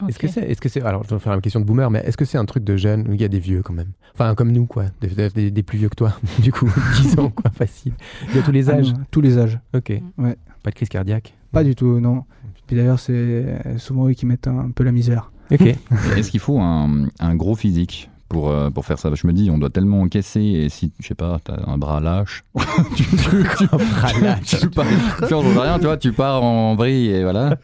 [0.08, 2.00] Est-ce que c'est, est-ce que c'est, alors je vais faire une question de boomer, mais
[2.00, 3.92] est-ce que c'est un truc de jeune où il y a des vieux quand même?
[4.14, 6.12] Enfin, comme nous, quoi, des, des- des plus vieux que toi,
[6.42, 6.68] du coup,
[7.00, 7.92] 10 ans, quoi, facile.
[8.30, 8.92] Il y a tous les Ah âges.
[8.92, 9.60] non, tous les âges.
[9.74, 9.92] Ok.
[10.18, 10.36] Ouais.
[10.64, 11.34] Pas de crise cardiaque.
[11.52, 12.24] Pas du tout, non.
[12.66, 15.30] Puis d'ailleurs, c'est souvent eux qui mettent un, peu la misère.
[15.50, 15.60] Ok.
[16.16, 19.10] Est-ce qu'il faut un, un gros physique pour, euh, pour faire ça?
[19.14, 22.00] Je me dis, on doit tellement encaisser et si, je sais pas, t'as un bras
[22.00, 22.44] lâche,
[22.96, 23.16] tu, tu,
[23.58, 24.60] tu, Un bras lâche.
[24.60, 24.86] tu pars,
[25.20, 27.56] rien, tu vois, tu pars en vrille et voilà.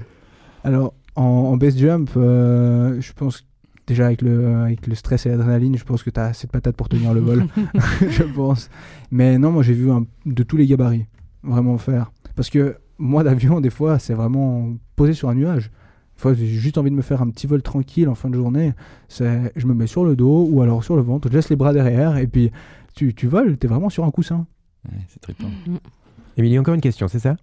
[0.65, 3.45] Alors, en, en base jump, euh, je pense
[3.87, 6.53] déjà avec le, avec le stress et l'adrénaline, je pense que tu as assez de
[6.53, 7.47] patates pour tenir le vol,
[8.11, 8.69] je pense.
[9.11, 11.07] Mais non, moi j'ai vu un- de tous les gabarits,
[11.43, 12.13] vraiment faire.
[12.37, 15.71] Parce que moi d'avion, des fois, c'est vraiment posé sur un nuage.
[16.17, 18.35] Des fois, j'ai juste envie de me faire un petit vol tranquille en fin de
[18.35, 18.73] journée.
[19.09, 21.57] C'est, je me mets sur le dos ou alors sur le ventre, je laisse les
[21.57, 22.51] bras derrière et puis
[22.95, 24.47] tu, tu voles, tu es vraiment sur un coussin.
[24.85, 25.49] Ouais, c'est trippant.
[26.37, 27.37] Émilie, encore une question, c'est ça?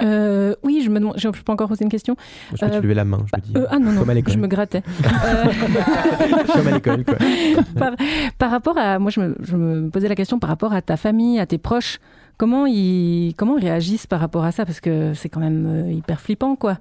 [0.00, 2.16] Euh, oui, je me demande, je je peux encore poser une question.
[2.54, 3.52] Je peux te Euh, lever la main, je me dis.
[3.56, 4.34] Euh, ah non, non, Comme à l'école.
[4.34, 4.82] je me grattais.
[5.24, 5.44] Euh,
[6.54, 7.16] Comme à l'école, quoi.
[7.78, 7.92] par,
[8.38, 10.96] par rapport à, moi je me, je me posais la question par rapport à ta
[10.96, 11.98] famille, à tes proches,
[12.36, 14.64] comment ils, comment ils réagissent par rapport à ça?
[14.64, 16.78] Parce que c'est quand même euh, hyper flippant, quoi.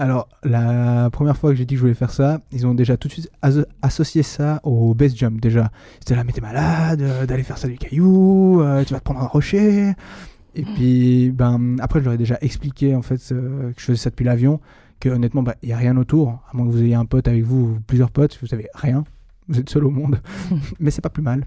[0.00, 2.96] Alors, la première fois que j'ai dit que je voulais faire ça, ils ont déjà
[2.96, 3.30] tout de suite
[3.82, 5.70] associé ça au base jump déjà.
[5.98, 9.04] C'était là, mais t'es malade, euh, d'aller faire ça du caillou, euh, tu vas te
[9.04, 9.92] prendre un rocher.
[10.54, 13.98] Et puis, ben, après, je leur ai déjà expliqué en fait euh, que je faisais
[13.98, 14.60] ça depuis l'avion,
[15.00, 17.44] que honnêtement, il n'y a rien autour, à moins que vous ayez un pote avec
[17.44, 19.04] vous ou plusieurs potes, vous avez rien.
[19.50, 20.20] Vous êtes seul au monde,
[20.80, 21.46] mais c'est pas plus mal.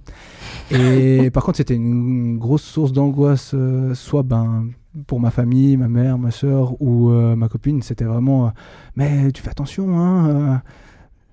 [0.71, 4.69] Et par contre, c'était une grosse source d'angoisse, euh, soit ben,
[5.07, 8.51] pour ma famille, ma mère, ma soeur ou euh, ma copine, c'était vraiment
[8.95, 10.55] mais tu fais attention, hein, euh,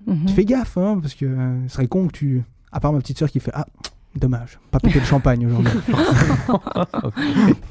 [0.07, 0.25] Mhm.
[0.27, 1.25] tu fais gaffe, hein, parce que
[1.67, 2.41] ce serait con que tu.
[2.71, 3.65] À part ma petite soeur qui fait Ah,
[4.19, 5.73] dommage, pas péter le champagne aujourd'hui.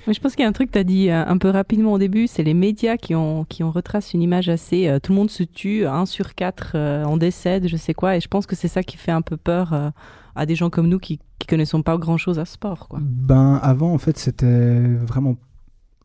[0.06, 1.50] Mais je pense qu'il y a un truc que tu as dit euh, un peu
[1.50, 4.88] rapidement au début, c'est les médias qui ont, qui ont retracé une image assez...
[4.88, 8.16] euh, tout le monde se tue, un sur quatre euh, en décède, je sais quoi,
[8.16, 9.90] et je pense que c'est ça qui fait un peu peur euh,
[10.34, 12.88] à des gens comme nous qui, qui connaissons pas grand-chose à ce sport.
[12.88, 13.00] Quoi.
[13.02, 15.37] ben, avant, en fait, c'était vraiment.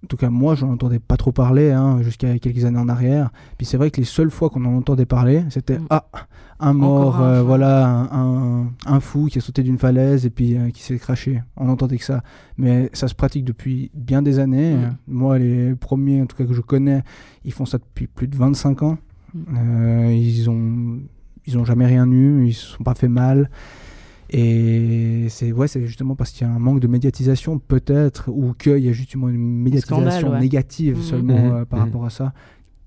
[0.04, 3.30] En tout cas, moi, j'en entendais pas trop parler hein, jusqu'à quelques années en arrière.
[3.58, 5.88] Puis c'est vrai que les seules fois qu'on en entendait parler, c'était Mm.
[5.90, 6.06] Ah,
[6.60, 10.30] un mort, un euh, voilà, un, un- un fou qui a sauté d'une falaise et
[10.30, 11.42] puis euh, qui s'est craché.
[11.58, 12.22] On entendait que ça.
[12.58, 14.76] Mais ça se pratique depuis bien des années.
[14.76, 14.96] Mm.
[15.08, 17.02] Moi, les premiers, en tout cas, que je connais,
[17.46, 18.98] ils font ça depuis plus de 25 ans.
[19.34, 19.40] Mm.
[19.58, 21.00] Euh, ils ont
[21.46, 23.50] ils ont jamais rien eu, ils se sont pas fait mal.
[24.36, 28.54] Et c'est ouais, c'est justement parce qu'il y a un manque de médiatisation peut-être ou
[28.54, 30.40] qu'il y a justement une médiatisation Scandale, ouais.
[30.40, 31.04] négative Mhm.
[31.04, 31.52] seulement Mhm.
[31.54, 31.86] euh, par Mhm.
[31.86, 32.34] rapport à ça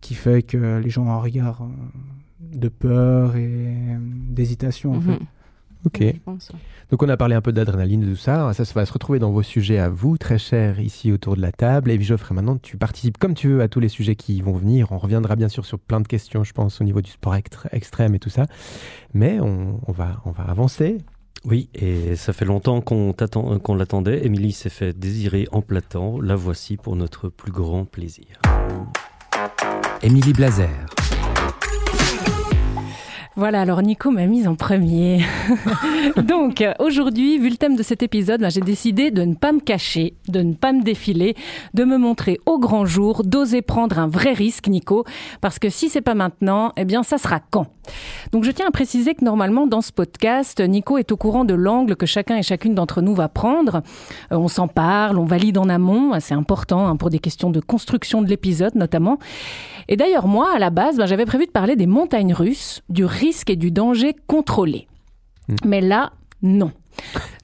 [0.00, 5.00] qui fait que les gens ont un regard euh, de peur et euh, d'hésitation en
[5.00, 5.18] fait.
[5.84, 6.02] Ok.
[6.90, 8.52] Donc on a parlé un peu d'adrénaline, de tout ça.
[8.54, 11.52] Ça va se retrouver dans vos sujets à vous, très chers, ici autour de la
[11.52, 11.92] table.
[11.92, 14.54] Et puis Geoffrey, maintenant, tu participes comme tu veux à tous les sujets qui vont
[14.54, 14.90] venir.
[14.90, 17.36] On reviendra bien sûr sur plein de questions, je pense, au niveau du sport
[17.70, 18.46] extrême et tout ça.
[19.14, 20.98] Mais on, on va, on va avancer.
[21.48, 24.26] Oui, et ça fait longtemps euh, qu'on l'attendait.
[24.26, 26.20] Émilie s'est fait désirer en platant.
[26.20, 28.26] La voici pour notre plus grand plaisir.
[30.02, 30.95] Émilie Blazer.
[33.38, 35.20] Voilà, alors Nico m'a mise en premier.
[36.16, 39.52] Donc euh, aujourd'hui, vu le thème de cet épisode, ben, j'ai décidé de ne pas
[39.52, 41.36] me cacher, de ne pas me défiler,
[41.74, 45.04] de me montrer au grand jour, d'oser prendre un vrai risque, Nico,
[45.42, 47.66] parce que si c'est pas maintenant, eh bien ça sera quand?
[48.32, 51.52] Donc je tiens à préciser que normalement dans ce podcast, Nico est au courant de
[51.52, 53.82] l'angle que chacun et chacune d'entre nous va prendre.
[54.32, 57.60] Euh, on s'en parle, on valide en amont, c'est important hein, pour des questions de
[57.60, 59.18] construction de l'épisode notamment.
[59.88, 63.04] Et d'ailleurs moi, à la base, ben, j'avais prévu de parler des montagnes russes, du
[63.04, 64.88] risque et du danger contrôlé.
[65.48, 65.54] Mm.
[65.64, 66.72] Mais là, non.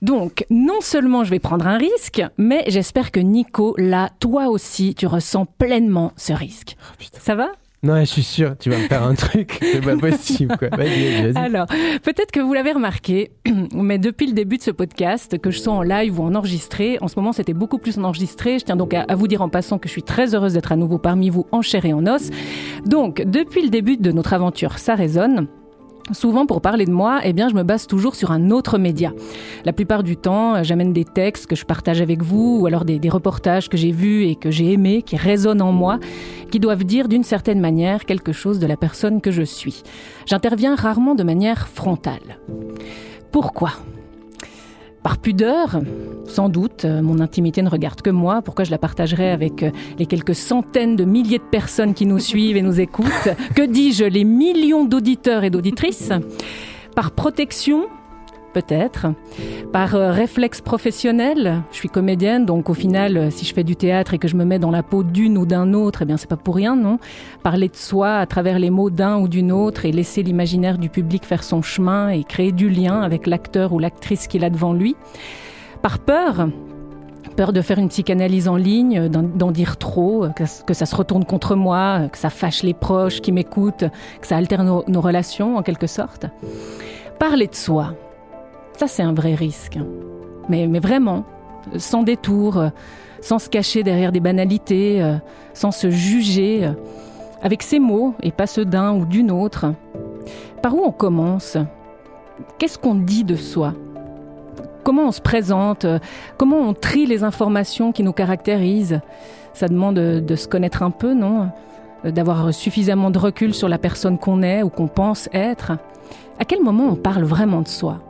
[0.00, 4.94] Donc, non seulement je vais prendre un risque, mais j'espère que Nico, là, toi aussi,
[4.94, 6.76] tu ressens pleinement ce risque.
[7.20, 7.52] Ça va?
[7.84, 9.58] Non, je suis sûr, tu vas me faire un truc.
[9.62, 10.68] C'est pas possible, quoi.
[10.68, 11.44] Vas-y, vas-y.
[11.44, 11.66] Alors,
[12.04, 13.32] peut-être que vous l'avez remarqué,
[13.74, 16.98] mais depuis le début de ce podcast, que je sois en live ou en enregistré,
[17.00, 18.60] en ce moment c'était beaucoup plus en enregistré.
[18.60, 20.70] Je tiens donc à, à vous dire en passant que je suis très heureuse d'être
[20.70, 22.30] à nouveau parmi vous en chair et en os.
[22.86, 25.48] Donc, depuis le début de notre aventure, ça résonne.
[26.10, 29.12] Souvent, pour parler de moi, eh bien, je me base toujours sur un autre média.
[29.64, 32.84] La plupart du temps, euh, j'amène des textes que je partage avec vous, ou alors
[32.84, 36.00] des, des reportages que j'ai vus et que j'ai aimés, qui résonnent en moi,
[36.50, 39.82] qui doivent dire d'une certaine manière quelque chose de la personne que je suis.
[40.26, 42.38] J'interviens rarement de manière frontale.
[43.30, 43.70] Pourquoi?
[45.02, 45.80] Par pudeur,
[46.26, 48.40] sans doute, euh, mon intimité ne regarde que moi.
[48.40, 52.20] Pourquoi je la partagerais avec euh, les quelques centaines de milliers de personnes qui nous
[52.20, 53.28] suivent et nous écoutent?
[53.56, 54.04] Que dis-je?
[54.04, 56.12] Les millions d'auditeurs et d'auditrices?
[56.94, 57.88] Par protection,
[58.52, 59.06] peut-être.
[59.72, 63.76] Par euh, réflexe professionnel, je suis comédienne, donc au final, euh, si je fais du
[63.76, 66.16] théâtre et que je me mets dans la peau d'une ou d'un autre, eh bien
[66.16, 66.98] c'est pas pour rien, non?
[67.42, 70.88] Parler de soi à travers les mots d'un ou d'une autre et laisser l'imaginaire du
[70.88, 74.72] public faire son chemin et créer du lien avec l'acteur ou l'actrice qu'il a devant
[74.72, 74.94] lui.
[75.80, 76.48] Par peur,
[77.36, 81.24] peur de faire une psychanalyse en ligne, d'en d'en dire trop, que, ça se retourne
[81.24, 83.84] contre moi, que ça fâche les proches qui m'écoutent,
[84.20, 86.26] que ça altère nos, nos relations en quelque sorte.
[87.18, 87.94] Parler de soi,
[88.82, 89.78] ça c'est un vrai risque.
[90.48, 91.24] Mais, mais vraiment,
[91.76, 92.70] sans détour, euh,
[93.20, 95.18] sans se cacher derrière des banalités, euh,
[95.54, 96.72] sans se juger, euh,
[97.42, 99.72] avec ses mots et pas ceux d'un ou d'une autre.
[100.62, 101.56] Par où on commence?
[102.58, 103.72] Qu'est-ce qu'on dit de soi?
[104.82, 105.86] Comment on se présente?
[106.36, 109.00] Comment on trie les informations qui nous caractérisent?
[109.54, 111.50] Ça demande de, de se connaître un peu, non?
[112.04, 115.70] D'avoir suffisamment de recul sur la personne qu'on est ou qu'on pense être.
[116.40, 118.00] À quel moment on parle vraiment de soi?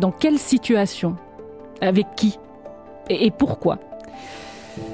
[0.00, 1.16] Dans quelle situation
[1.80, 2.38] Avec qui
[3.10, 3.78] et, pourquoi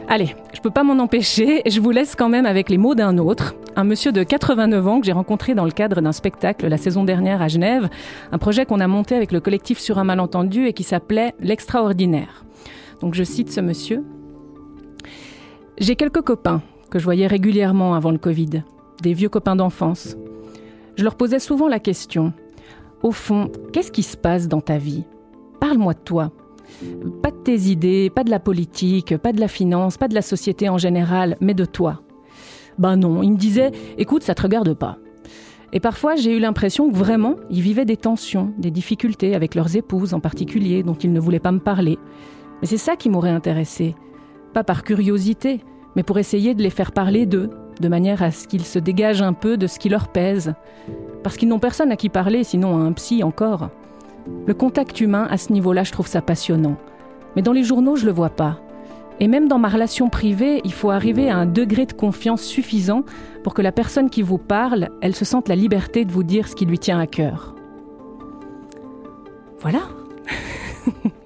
[0.08, 3.18] Allez, je peux pas m'en empêcher, je vous laisse quand même avec les mots d'un
[3.18, 6.76] autre, un monsieur de 89 ans que j'ai rencontré dans le cadre d'un spectacle la
[6.76, 7.88] saison dernière à Genève,
[8.30, 12.44] un projet qu'on a monté avec le collectif sur un malentendu et qui s'appelait L'extraordinaire.
[13.00, 14.04] Donc je cite ce monsieur.
[15.78, 18.62] J'ai quelques copains que je voyais régulièrement avant le Covid,
[19.02, 20.16] des vieux copains d'enfance.
[20.96, 22.32] Je leur posais souvent la question,
[23.04, 25.04] au fond, qu'est-ce qui se passe dans ta vie?
[25.60, 26.32] Parle-moi de toi.
[27.22, 30.22] Pas de tes idées, pas de la politique, pas de la finance, pas de la
[30.22, 32.00] société en général, mais de toi.
[32.78, 34.96] Ben non, il me disait, écoute, ça te regarde pas.
[35.74, 39.76] Et parfois, j'ai eu l'impression que vraiment, ils vivaient des tensions, des difficultés avec leurs
[39.76, 41.98] épouses en particulier, dont ils ne voulaient pas me parler.
[42.62, 43.94] Mais c'est ça qui m'aurait intéressé.
[44.54, 45.60] Pas par curiosité,
[45.94, 49.22] mais pour essayer de les faire parler d'eux, de manière à ce qu'ils se dégagent
[49.22, 50.54] un peu de ce qui leur pèse.
[51.24, 53.70] Parce qu'ils n'ont personne à qui parler, sinon un psy encore.
[54.46, 56.76] Le contact humain, à ce niveau-là, je trouve ça passionnant.
[57.34, 58.60] Mais dans les journaux, je le vois pas.
[59.20, 63.04] Et même dans ma relation privée, il faut arriver à un degré de confiance suffisant
[63.42, 66.46] pour que la personne qui vous parle, elle se sente la liberté de vous dire
[66.46, 67.54] ce qui lui tient à cœur.
[69.60, 69.80] Voilà.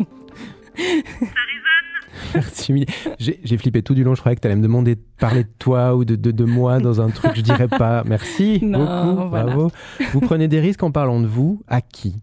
[3.19, 4.15] J'ai flippé tout du long.
[4.15, 6.45] Je croyais que tu allais me demander de parler de toi ou de, de, de
[6.45, 8.03] moi dans un truc que je dirais pas.
[8.07, 8.79] Merci Non,
[9.15, 9.29] beaucoup.
[9.29, 9.45] voilà.
[9.47, 9.71] Bravo.
[10.13, 11.63] Vous prenez des risques en parlant de vous.
[11.69, 12.17] À qui?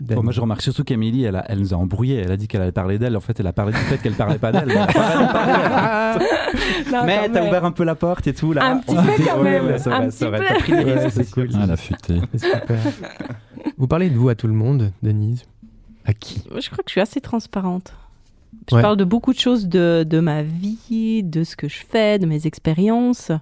[0.00, 2.16] Bon, moi, je remarque surtout qu'Amélie, elle, a- elle nous a embrouillé.
[2.16, 3.16] Elle a dit qu'elle allait parler d'elle.
[3.16, 4.66] En fait, elle a parlé du fait qu'elle parlait pas d'elle.
[6.90, 8.64] Mais, Mais t'as ouvert un peu la porte et tout là.
[8.64, 10.40] Un petit Ouais, peu quand ouais, même, ouais, c'est un petit vrai.
[10.40, 10.54] peu.
[10.58, 11.48] Pris des Ouais, risques, c'est cool.
[11.54, 12.20] Ah, la futée.
[12.34, 12.78] C'est super.
[13.78, 15.44] Vous parlez de vous à tout le monde, Denise?
[16.04, 16.42] À qui?
[16.58, 17.94] Je crois que je suis assez transparente.
[18.70, 18.82] Je Ouais.
[18.82, 22.26] parle de beaucoup de choses de, de ma vie, de ce que je fais, de
[22.26, 23.32] mes expériences,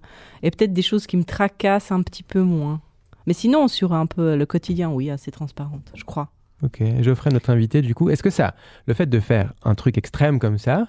[0.42, 2.80] et peut-être des choses qui me tracassent un petit peu moins.
[3.26, 6.30] Mais sinon, sur un peu le quotidien, oui, assez transparente, je crois.
[6.62, 8.54] Ok, Geoffrey, notre invité, du coup, est-ce que ça,
[8.87, 10.88] le fait de faire un truc extrême comme ça,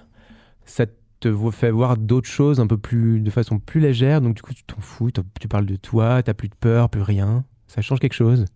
[0.64, 0.86] ça
[1.20, 4.52] te fait voir d'autres choses un peu plus, de façon plus légère, donc du coup,
[4.54, 8.00] tu t'en fous, tu parles de toi, t'as plus de peur, plus rien, ça change
[8.00, 8.46] quelque chose?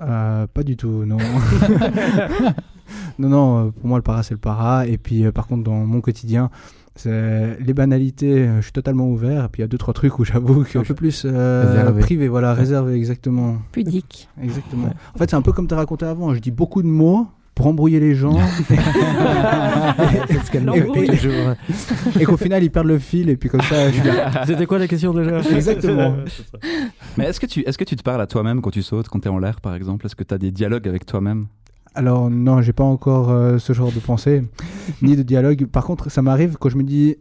[0.00, 1.18] Euh, pas du tout, non.
[3.18, 4.86] non, non, euh, pour moi, le para, c'est le para.
[4.86, 6.50] Et puis, euh, par contre, dans mon quotidien,
[6.96, 9.44] c'est les banalités, euh, je suis totalement ouvert.
[9.46, 10.94] Et puis, il y a deux, trois trucs où j'avoue que je suis un peu
[10.94, 12.00] plus euh, Réservé.
[12.00, 13.56] privé, voilà, réservé, exactement.
[13.72, 14.28] Pudique.
[14.42, 14.90] exactement.
[15.14, 16.34] En fait, c'est un peu comme tu as raconté avant.
[16.34, 18.38] Je dis beaucoup de mots pour embrouiller les gens.
[20.52, 21.54] Ce jours.
[22.20, 23.28] et qu'au final, ils perdent le fil.
[23.28, 23.90] Et puis, comme ça.
[24.46, 25.40] C'était quoi la question déjà?
[25.50, 26.14] Exactement.
[27.16, 29.18] Mais est-ce que, tu, est-ce que tu te parles à toi-même quand tu sautes, quand
[29.20, 30.06] tu es en l'air par exemple?
[30.06, 31.46] Est-ce que tu as des dialogues avec toi-même?
[31.94, 34.42] Alors non, j'ai pas encore euh, ce genre de pensée,
[35.00, 35.66] ni de dialogue.
[35.66, 37.16] Par contre, ça m'arrive quand je me dis,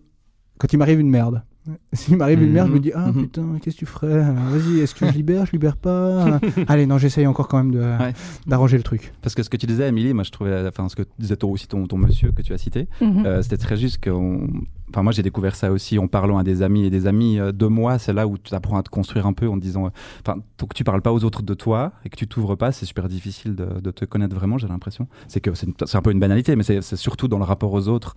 [0.58, 1.44] quand il m'arrive une merde.
[1.94, 3.22] S'il m'arrive une merde, je me dis ah Mhm.
[3.24, 4.08] putain, qu'est-ce que tu ferais?
[4.08, 7.72] Euh, Vas-y, est-ce que je libère, je libère pas Allez, non, j'essaye encore quand même
[7.72, 8.14] de Ouais.
[8.48, 9.14] d'arranger le truc.
[9.22, 11.52] Parce que ce que tu disais, Émilie, moi je trouvais, enfin ce que disait ton-
[11.52, 13.26] aussi ton, ton monsieur que tu as cité, Mhm.
[13.26, 14.48] euh, c'était très juste qu'on.
[14.90, 17.52] Enfin, moi j'ai découvert ça aussi en parlant à des amis et des amis euh,
[17.52, 17.98] de moi.
[17.98, 19.86] C'est là où tu apprends à te construire un peu en disant.
[19.88, 19.90] euh,
[20.26, 22.72] Enfin, tant que tu parles pas aux autres de toi et que tu t'ouvres pas,
[22.72, 25.08] c'est super difficile de, de te connaître vraiment, j'ai l'impression.
[25.28, 27.44] C'est que c'est une- c'est un peu une banalité, mais c'est c'est surtout dans le
[27.46, 28.16] rapport aux autres.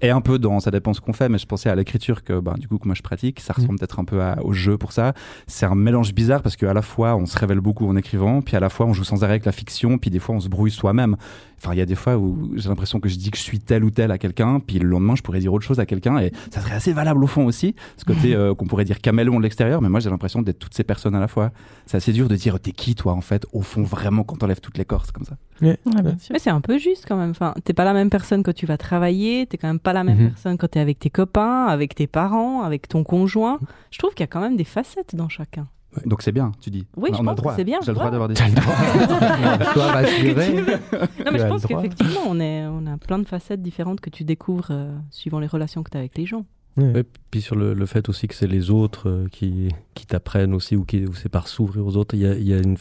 [0.00, 2.38] Et un peu dans, ça dépend ce qu'on fait, mais je pensais à l'écriture que,
[2.38, 4.76] bah, du coup, que moi je pratique, ça ressemble peut-être un peu à- au jeu
[4.76, 5.14] pour ça.
[5.46, 8.56] C'est un mélange bizarre parce qu'à la fois on se révèle beaucoup en écrivant, puis
[8.56, 10.48] à la fois on joue sans arrêt avec la fiction, puis des fois on se
[10.48, 11.16] brouille soi-même.
[11.64, 13.58] Enfin, il y a des fois où j'ai l'impression que je dis que je suis
[13.58, 16.18] tel ou tel à quelqu'un, puis le lendemain je pourrais dire autre chose à quelqu'un,
[16.18, 17.74] et ça serait assez valable au fond aussi.
[17.96, 20.74] Ce côté euh, qu'on pourrait dire caméléon de l'extérieur, mais moi j'ai l'impression d'être toutes
[20.74, 21.52] ces personnes à la fois.
[21.86, 24.60] C'est assez dur de dire t'es qui toi en fait, au fond vraiment quand t'enlèves
[24.60, 25.36] toutes les corses comme ça.
[25.62, 26.32] Ouais, bien sûr.
[26.32, 27.30] Mais c'est un peu juste quand même.
[27.30, 30.04] Enfin, t'es pas la même personne quand tu vas travailler, t'es quand même pas la
[30.04, 30.28] même Mhm.
[30.30, 33.58] personne quand t'es avec tes copains, avec tes parents, avec ton conjoint.
[33.90, 35.66] Je trouve qu'il y a quand même des facettes dans chacun.
[36.06, 36.86] Donc c'est bien, tu dis.
[36.96, 37.52] Oui, on je a pense le droit.
[37.52, 38.34] que c'est bien, J'ai le droit d'avoir des.
[38.36, 38.46] Sois
[39.92, 40.52] rassuré.
[40.54, 41.82] Non, mais je pense le droit.
[41.82, 45.46] qu'effectivement, on, est, on a plein de facettes différentes que tu découvres euh, suivant les
[45.46, 46.44] relations que tu as avec les gens.
[46.76, 50.54] Et puis sur le, le fait aussi que c'est les autres euh, qui, qui t'apprennent
[50.54, 52.14] aussi ou qui ou c'est par s'ouvrir aux autres.
[52.14, 52.76] Il y a, il y a une,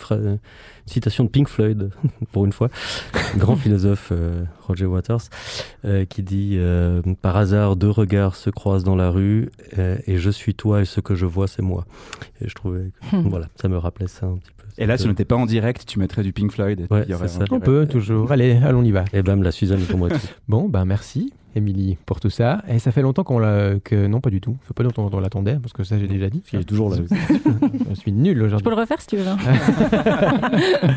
[0.85, 1.91] citation de Pink Floyd,
[2.31, 2.69] pour une fois,
[3.37, 5.21] grand philosophe euh, Roger Waters,
[5.85, 10.17] euh, qui dit euh, Par hasard, deux regards se croisent dans la rue euh, et
[10.17, 11.85] je suis toi et ce que je vois, c'est moi.
[12.41, 14.63] Et je trouvais que voilà, ça me rappelait ça un petit peu.
[14.77, 16.79] Et là, si on n'était pas en direct, tu mettrais du Pink Floyd.
[16.79, 17.45] Et Ouais, y aurait ça.
[17.51, 18.31] On peut toujours.
[18.31, 19.05] Allez, allons y va.
[19.13, 20.27] Et bam, la Suzanne est tombée dessus.
[20.47, 22.63] Bon, ben merci, Émilie, pour tout ça.
[22.67, 23.79] Et ça fait longtemps qu'on l'a.
[23.83, 24.57] que Non, pas du tout.
[24.61, 26.41] Ça fait pas longtemps qu'on l'attendait, parce que ça, j'ai déjà dit.
[26.53, 26.97] Est toujours là.
[27.89, 28.69] Je suis nul Je peux aujourd'hui.
[28.69, 29.27] le refaire si tu veux.
[29.27, 29.37] hein.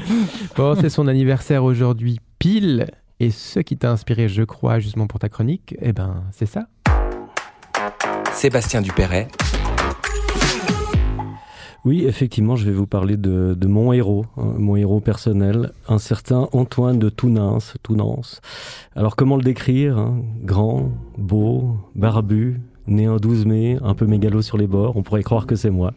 [0.56, 2.86] Bon, c'est son anniversaire aujourd'hui, pile.
[3.20, 6.66] Et ce qui t'a inspiré, je crois, justement pour ta chronique, eh ben, c'est ça.
[8.32, 9.28] Sébastien Dupéret,
[11.86, 16.48] Oui, effectivement, je vais vous parler de, mon héros, hein, mon héros personnel, un certain
[16.50, 17.74] Antoine de Tounens.
[17.84, 18.40] Tounens.
[18.96, 20.20] Alors, comment le décrire hein?
[20.42, 25.22] Grand, beau, barbu, né un 12 mai, un peu mégalo sur les bords, on pourrait
[25.22, 25.92] croire que c'est moi.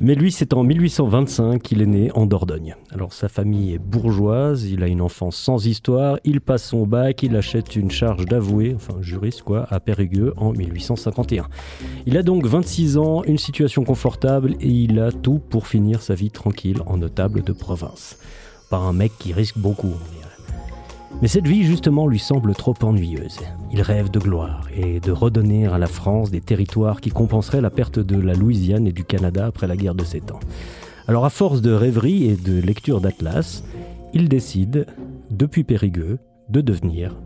[0.00, 2.74] Mais lui, c'est en 1825 qu'il est né en Dordogne.
[2.90, 7.22] Alors, sa famille est bourgeoise, il a une enfance sans histoire, il passe son bac,
[7.22, 11.48] il achète une charge d'avoué, enfin juriste quoi, à Périgueux en 1851.
[12.06, 16.14] Il a donc 26 ans, une situation confortable et il a tout pour finir sa
[16.14, 18.18] vie tranquille en notable de province.
[18.70, 20.30] Pas un mec qui risque beaucoup, on dirait.
[21.22, 23.38] Mais cette vie justement lui semble trop ennuyeuse.
[23.72, 27.70] Il rêve de gloire et de redonner à la France des territoires qui compenseraient la
[27.70, 30.40] perte de la Louisiane et du Canada après la guerre de Sept Ans.
[31.08, 33.64] Alors à force de rêverie et de lecture d'Atlas,
[34.14, 34.86] il décide,
[35.30, 36.18] depuis Périgueux,
[36.48, 37.16] de devenir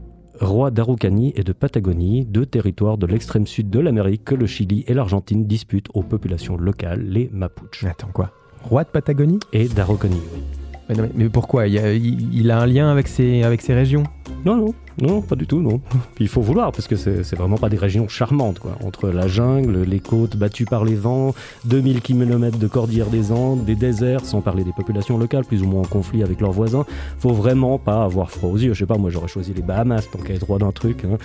[0.41, 4.85] roi d'Araucanie et de Patagonie, deux territoires de l'extrême sud de l'Amérique que le Chili
[4.89, 7.85] et l'Argentine disputent aux populations locales, les Mapuches.
[7.85, 8.33] Attends, quoi?
[8.63, 9.39] Roi de Patagonie?
[9.53, 10.64] Et d'Araucanie, oui.
[10.89, 11.67] Mais, pourquoi?
[11.67, 14.05] Il, a, un lien avec ces régions
[14.45, 15.81] Non, non, non, pas du tout, non.
[16.21, 18.73] Il faut vouloir, parce que c'est c'est vraiment pas des régions charmantes, quoi.
[18.85, 21.35] Entre la jungle, les côtes battues par les vents,
[21.67, 25.67] 2000 km de cordillère des Andes, des déserts, sans parler des populations locales, plus ou
[25.67, 26.85] moins en conflit avec leurs voisins,
[27.19, 28.73] faut vraiment pas avoir froid aux yeux.
[28.75, 31.05] Je sais pas, moi j'aurais choisi les Bahamas, tant qu'à être droit d'un truc.
[31.05, 31.19] hein.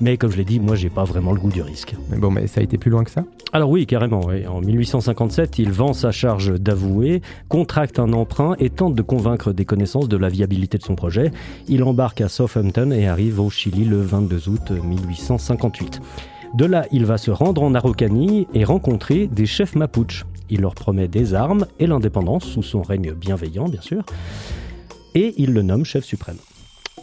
[0.00, 1.94] Mais comme je l'ai dit, moi j'ai pas vraiment le goût du risque.
[2.10, 3.24] Mais bon, mais ça a été plus loin que ça?
[3.52, 4.20] Alors oui, carrément.
[4.26, 4.46] oui.
[4.46, 9.64] En 1857, il vend sa charge d'avoué, contracte un emprunt et tente de convaincre des
[9.64, 11.30] connaissances de la viabilité de son projet.
[11.68, 16.02] Il embarque à Southampton et arrive au Chili le 22 août 1858.
[16.52, 20.26] De là, il va se rendre en Araucanie et rencontrer des chefs mapuches.
[20.50, 24.04] Il leur promet des armes et l'indépendance sous son règne bienveillant, bien sûr.
[25.14, 26.36] Et il le nomme chef suprême.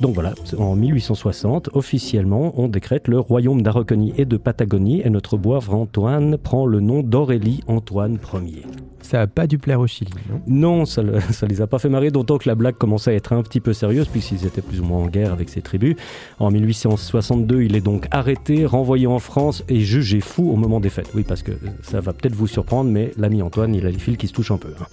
[0.02, 5.38] Donc voilà, en 1860, officiellement, on décrète le royaume d'Araucanie et de Patagonie et notre
[5.38, 8.64] boivre Antoine prend le nom d'Aurélie Antoine Ier.
[9.04, 10.42] Ça a pas dû plaire au Chili, non?
[10.48, 13.14] Non, ça, le- ça les a pas fait marrer, d'autant que la blague commençait à
[13.14, 15.96] être un petit peu sérieuse puisqu'ils étaient plus ou moins en guerre avec ces tribus.
[16.40, 20.90] En 1862, il est donc arrêté, renvoyé en France et jugé fou au moment des
[20.90, 21.12] fêtes.
[21.14, 21.52] Oui, parce que
[21.84, 24.52] ça va peut-être vous surprendre, mais l'ami Antoine, il a les fils qui se touchent
[24.52, 24.70] un peu.
[24.82, 24.86] hein.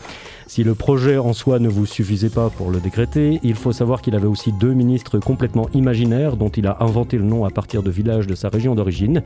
[0.51, 4.03] Si le projet en soi ne vous suffisait pas pour le décréter, il faut savoir
[4.03, 7.85] qu'il avait aussi deux ministres complètement imaginaires dont il a inventé le nom à partir
[7.85, 9.23] de villages de sa région d'origine.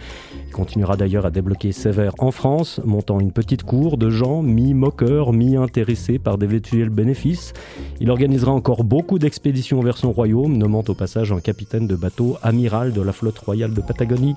[0.46, 5.32] Il continuera d'ailleurs à débloquer sévère en France, montant une petite cour de gens mi-moqueurs,
[5.32, 7.54] mi-intéressés par d'éventuels bénéfices.
[8.00, 12.37] Il organisera encore beaucoup d'expéditions vers son royaume, nommant au passage un capitaine de bateau
[12.42, 14.37] amiral de la flotte royale de Patagonie.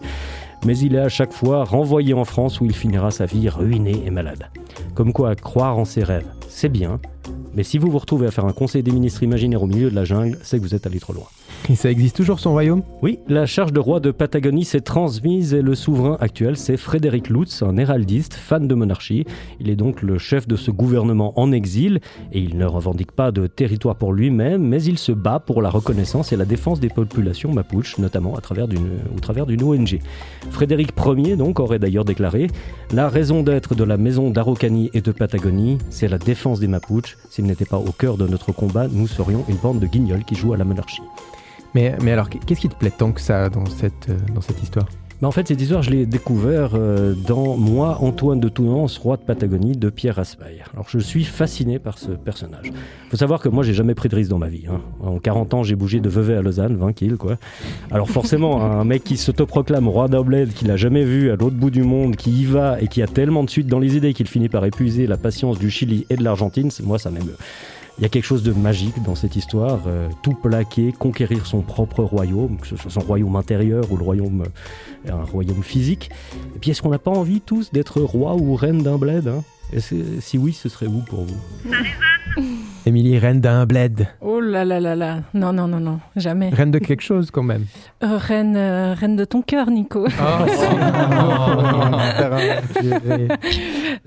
[0.65, 4.03] Mais il est à chaque fois renvoyé en France où il finira sa vie ruiné
[4.05, 4.49] et malade.
[4.95, 6.99] Comme quoi, croire en ses rêves, c'est bien,
[7.53, 9.95] mais si vous vous retrouvez à faire un conseil des ministres imaginaire au milieu de
[9.95, 11.25] la jungle, c'est que vous êtes allé trop loin.
[11.75, 12.81] Ça existe toujours son royaume?
[13.01, 17.29] Oui, la charge de roi de Patagonie s'est transmise et le souverain actuel, c'est Frédéric
[17.29, 19.25] Lutz, un héraldiste, fan de monarchie.
[19.59, 21.99] Il est donc le chef de ce gouvernement en exil
[22.31, 25.69] et il ne revendique pas de territoire pour lui-même, mais il se bat pour la
[25.69, 29.99] reconnaissance et la défense des populations mapuches, notamment au travers d'une ONG.
[30.51, 32.47] Frédéric Ier, donc, aurait d'ailleurs déclaré
[32.93, 37.17] La raison d'être de la maison d'Araucanie et de Patagonie, c'est la défense des mapuches.
[37.29, 40.35] S'ils n'étaient pas au cœur de notre combat, nous serions une bande de guignols qui
[40.35, 41.01] jouent à la monarchie.
[41.77, 44.61] Mais, mais alors, qu'est-ce qui te plaît tant que ça dans cette, euh, dans cette
[44.63, 44.87] histoire?
[45.21, 49.17] Mais en fait, cette histoire, je l'ai découvert euh, dans Moi, Antoine de Tounens, roi
[49.17, 50.63] de Patagonie, de Pierre Raspail.
[50.73, 52.67] Alors, je suis fasciné par ce personnage.
[52.67, 54.65] Il faut savoir que moi, j'ai jamais pris de risque dans ma vie.
[54.69, 54.79] hein.
[54.99, 57.37] En 40 ans, j'ai bougé de Vevey à Lausanne, 20 kills, quoi.
[57.89, 61.55] Alors, forcément, un mec qui s'autoproclame roi d'un bled, qu'il a jamais vu à l'autre
[61.55, 64.13] bout du monde, qui y va et qui a tellement de suite dans les idées
[64.13, 67.37] qu'il finit par épuiser la patience du Chili et de l'Argentine, c'est- moi, ça m'émeut.
[67.99, 71.61] Il y a quelque chose de magique dans cette histoire, euh, tout plaquer, conquérir son
[71.61, 74.43] propre royaume, que ce soit son royaume intérieur ou le royaume,
[75.07, 76.11] euh, un royaume physique.
[76.55, 79.43] Et puis est-ce qu'on n'a pas envie tous d'être roi ou reine d'un bled hein?
[79.73, 81.37] Et Si oui, ce serait où pour vous?
[82.87, 84.07] Émilie, reine d'un bled.
[84.21, 85.17] Oh là là là là.
[85.33, 86.47] Non, non, non, non, jamais.
[86.51, 87.65] Reine de quelque chose quand même.
[88.01, 90.07] Euh, reine, euh, reine de ton cœur, Nico.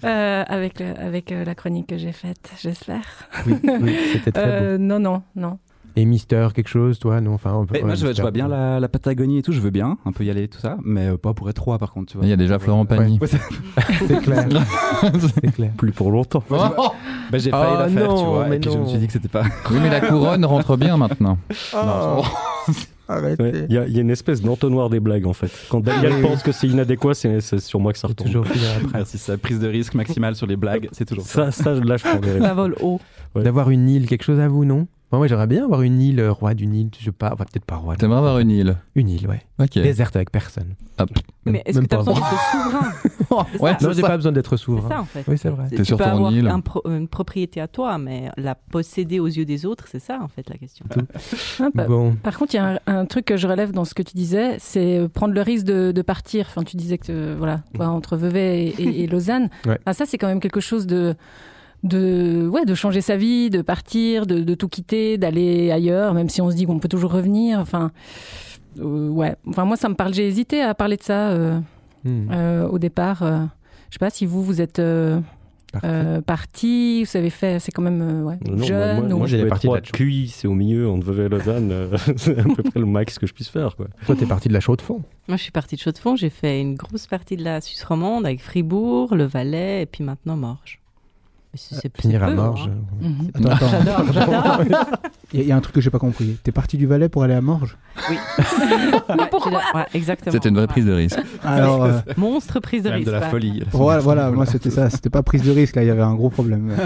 [0.05, 3.03] Euh, avec le- avec euh, la chronique que j'ai faite, j'espère.
[3.47, 5.59] oui, oui, c'était très Euh, non, non, non.
[5.97, 7.21] Et Mister, quelque chose, toi?
[7.21, 7.53] Non, enfin.
[7.53, 8.17] on peut- Mais moi, je, vois- Mister.
[8.19, 10.47] je vois bien la, la Patagonie et tout, je veux bien, un peu y aller,
[10.47, 12.25] tout ça, mais euh, pas pour être roi par contre, tu vois.
[12.27, 13.19] Il y a déjà Florent Pagny.
[13.21, 14.47] Ouais, c'est- clair.
[15.35, 15.73] C'est clair.
[15.77, 16.45] Plus pour longtemps.
[16.49, 16.59] bah,
[17.35, 18.89] j'ai failli Ah, la faire, tu non, vois, mais et puis je me non.
[18.89, 19.43] suis dit que c'était pas.
[19.71, 21.39] Oui, mais la couronne rentre bien maintenant.
[21.75, 21.77] Oh.
[21.77, 22.29] Arrêtez.
[23.69, 25.51] Il y, a- il y a une espèce d'entonnoir des blagues en fait.
[25.69, 26.23] Quand Daniel Oui.
[26.23, 28.27] pense que c'est inadéquat, c'est sur moi que ça retombe.
[28.27, 28.59] toujours après.
[28.95, 31.51] Merci, ça prise de risque maximale sur les blagues, c'est toujours ça.
[31.51, 32.43] Ça, ça, là, je prends des risques.
[32.45, 33.01] Ça vole haut.
[33.35, 33.43] Ouais.
[33.43, 34.87] D'avoir une île, quelque chose à vous, non?
[35.13, 36.89] Moi, j'aimerais bien avoir une île, euh, roi d'une île.
[36.99, 37.97] Je sais pas, enfin, peut-être pas roi.
[37.97, 39.43] T'aimerais avoir une île Une île, ouais.
[39.59, 39.73] Ok.
[39.75, 40.75] Déserte avec personne.
[40.99, 41.05] Ah,
[41.45, 42.93] Même- Mais est-ce que même tu as pas besoin d'être souverain
[43.53, 43.77] C'est Ouais.
[43.81, 44.89] Non, j'ai pas besoin d'être C'est souverain.
[44.89, 45.25] ça en fait.
[45.27, 45.69] Oui, c'est vrai.
[45.69, 46.47] T'es sur peux ton avoir île.
[46.49, 50.21] un pro- une propriété à toi, mais la posséder aux yeux des autres, c'est ça
[50.23, 50.85] en fait la question.
[51.61, 52.15] Ah, bah, Bon.
[52.23, 54.15] Par contre, il y a un, un truc que je relève dans ce que tu
[54.15, 56.47] disais, c'est euh, prendre le risque de, de partir.
[56.49, 59.79] Enfin, tu disais que voilà, toi, entre Vevey et, et- et Lausanne, Ouais.
[59.87, 61.15] Ah, ça c'est quand même quelque chose de
[61.83, 66.29] de ouais de changer sa vie, de partir, de, de tout quitter, d'aller ailleurs, même
[66.29, 67.59] si on se dit qu'on peut toujours revenir.
[67.61, 67.91] Enfin,
[68.79, 69.35] euh, ouais.
[69.47, 70.15] Enfin, moi, ça me parle.
[70.15, 71.59] J'ai hésité à parler de ça euh,
[72.03, 72.29] Hmm.
[72.33, 73.23] euh, au départ.
[73.23, 73.41] euh,
[73.91, 75.21] je sais pas si vous vous êtes euh,
[75.85, 77.59] euh, parti, vous avez fait.
[77.61, 78.97] C'est quand même euh, ouais, Non, jeune.
[78.97, 80.89] moi, ou- moi, j'ai j'ai des les parties de la de QI, c'est au milieu,
[80.89, 81.91] entre Vevey et Lausanne.
[82.17, 83.77] c'est à peu près le max que je puisse faire.
[83.77, 83.89] Quoi.
[84.07, 85.03] Toi, t'es parti de la chaux de fond.
[85.29, 88.25] Moi, je suis partie de Chaux-de-Fonds, j'ai fait une grosse partie de la Suisse romande
[88.25, 90.80] avec Fribourg, le Valais et puis maintenant Morges.
[91.53, 92.69] Mais c'est- c'est- c'est Finir à Morges.
[92.71, 93.09] hein.
[93.09, 93.31] Mhm.
[93.35, 93.69] Attends, attends.
[93.83, 94.61] J'adore, j'adore.
[95.33, 96.37] Il y, a- il y a un truc que j'ai pas compris.
[96.45, 97.77] T'es parti du Valais pour aller à Morges
[98.09, 98.17] Ouais,
[99.31, 100.33] pourquoi j'ai- ouais, Exactement.
[100.33, 101.19] C'était une vraie prise de risque.
[101.43, 103.07] Alors, euh, Monstre prise de C'est même risque.
[103.09, 103.31] de la ouais.
[103.31, 103.63] folie.
[103.73, 104.91] voilà, voilà, moi c'était ça.
[104.91, 106.73] C'était pas prise de risque, là, il y avait un gros problème.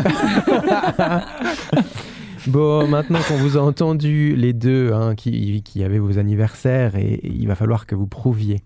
[2.46, 7.14] Bon, maintenant qu'on vous a entendu les deux hein, qui, qui avaient vos anniversaires, et,
[7.14, 8.62] et il va falloir que vous prouviez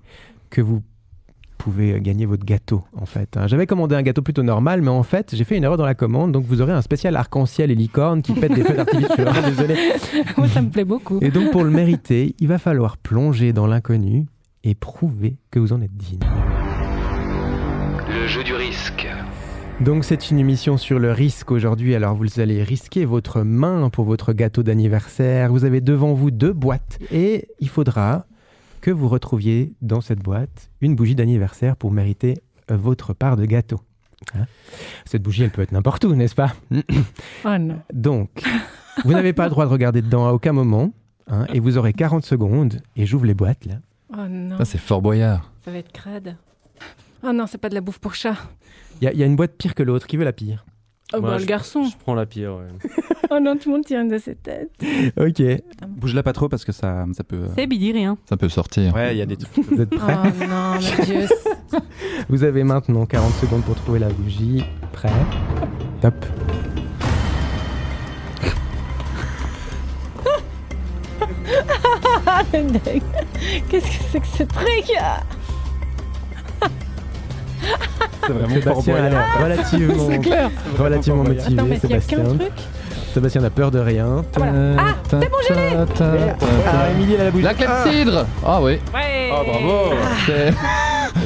[0.50, 0.82] que vous
[1.58, 3.36] pouvez gagner votre gâteau, en fait.
[3.36, 3.46] hein.
[3.46, 5.94] J'avais commandé un gâteau plutôt normal, mais en fait, j'ai fait une erreur dans la
[5.94, 9.08] commande, donc vous aurez un spécial arc-en-ciel et licorne qui pète des feux d'artifice.
[9.44, 9.74] Désolé.
[10.38, 11.18] Moi, ça me plaît beaucoup.
[11.20, 14.24] Et donc, pour le mériter, il va falloir plonger dans l'inconnu
[14.64, 16.20] et prouver que vous en êtes digne.
[18.08, 19.06] Le jeu du risque.
[19.80, 21.94] Donc c'est une émission sur le risque aujourd'hui.
[21.94, 25.52] Alors vous allez risquer votre main pour votre gâteau d'anniversaire.
[25.52, 28.26] Vous avez devant vous deux boîtes et il faudra
[28.80, 32.38] que vous retrouviez dans cette boîte une bougie d'anniversaire pour mériter
[32.70, 33.80] euh, votre part de gâteau.
[34.34, 34.46] Hein
[35.04, 36.52] cette bougie, elle peut être n'importe où, n'est-ce pas?
[37.44, 37.80] Oh non.
[37.92, 38.30] Donc,
[39.04, 40.92] vous n'avez pas le droit de regarder dedans à aucun moment.
[41.28, 42.80] hein, et vous aurez 40 secondes.
[42.96, 43.76] Et j'ouvre les boîtes là.
[44.12, 44.56] Oh non.
[44.58, 45.52] Ça, c'est Fort Boyard.
[45.64, 46.36] Ça va être crade.
[47.22, 48.36] Oh non, c'est pas de la bouffe pour chat.
[49.00, 50.06] Il y, a- il y a une boîte pire que l'autre.
[50.06, 50.64] Qui veut la pire?
[51.14, 51.84] Oh Moi, bah, je- le garçon.
[51.84, 52.56] Je prends la pire.
[52.56, 52.90] ouais.
[53.30, 54.70] Oh non, tout le monde tient une de ses têtes.
[55.18, 55.42] Ok.
[55.86, 57.36] Bouge-la pas trop parce que ça, ça peut.
[57.36, 58.16] euh, C'est dit rien.
[58.28, 58.94] Ça peut sortir.
[58.94, 59.66] Ouais, il y a des trucs.
[59.70, 61.26] Vous êtes prêts Oh non, mon Dieu.
[62.30, 64.64] Vous avez maintenant 40 secondes pour trouver la bougie.
[64.92, 65.10] Prêt
[66.00, 66.14] Top.
[72.26, 72.42] Ah.
[73.68, 74.92] Qu'est-ce que c'est que ce truc
[78.26, 79.10] C'est vraiment Fort Sébastien a Boyard.
[79.10, 80.50] l'air relativement, clair.
[80.78, 81.54] relativement Fort motivé.
[81.54, 82.18] Attends, mais il y a Sébastien.
[82.18, 82.52] qu'un truc
[83.14, 84.22] Sébastien n'a peur de rien.
[84.40, 85.76] Ah, c'est bon, je l'ai
[86.66, 87.44] Ah, Émilie, elle a la bougie.
[87.44, 89.30] La clepsydre Ah oui, Ouais.
[89.32, 89.94] Oh bravo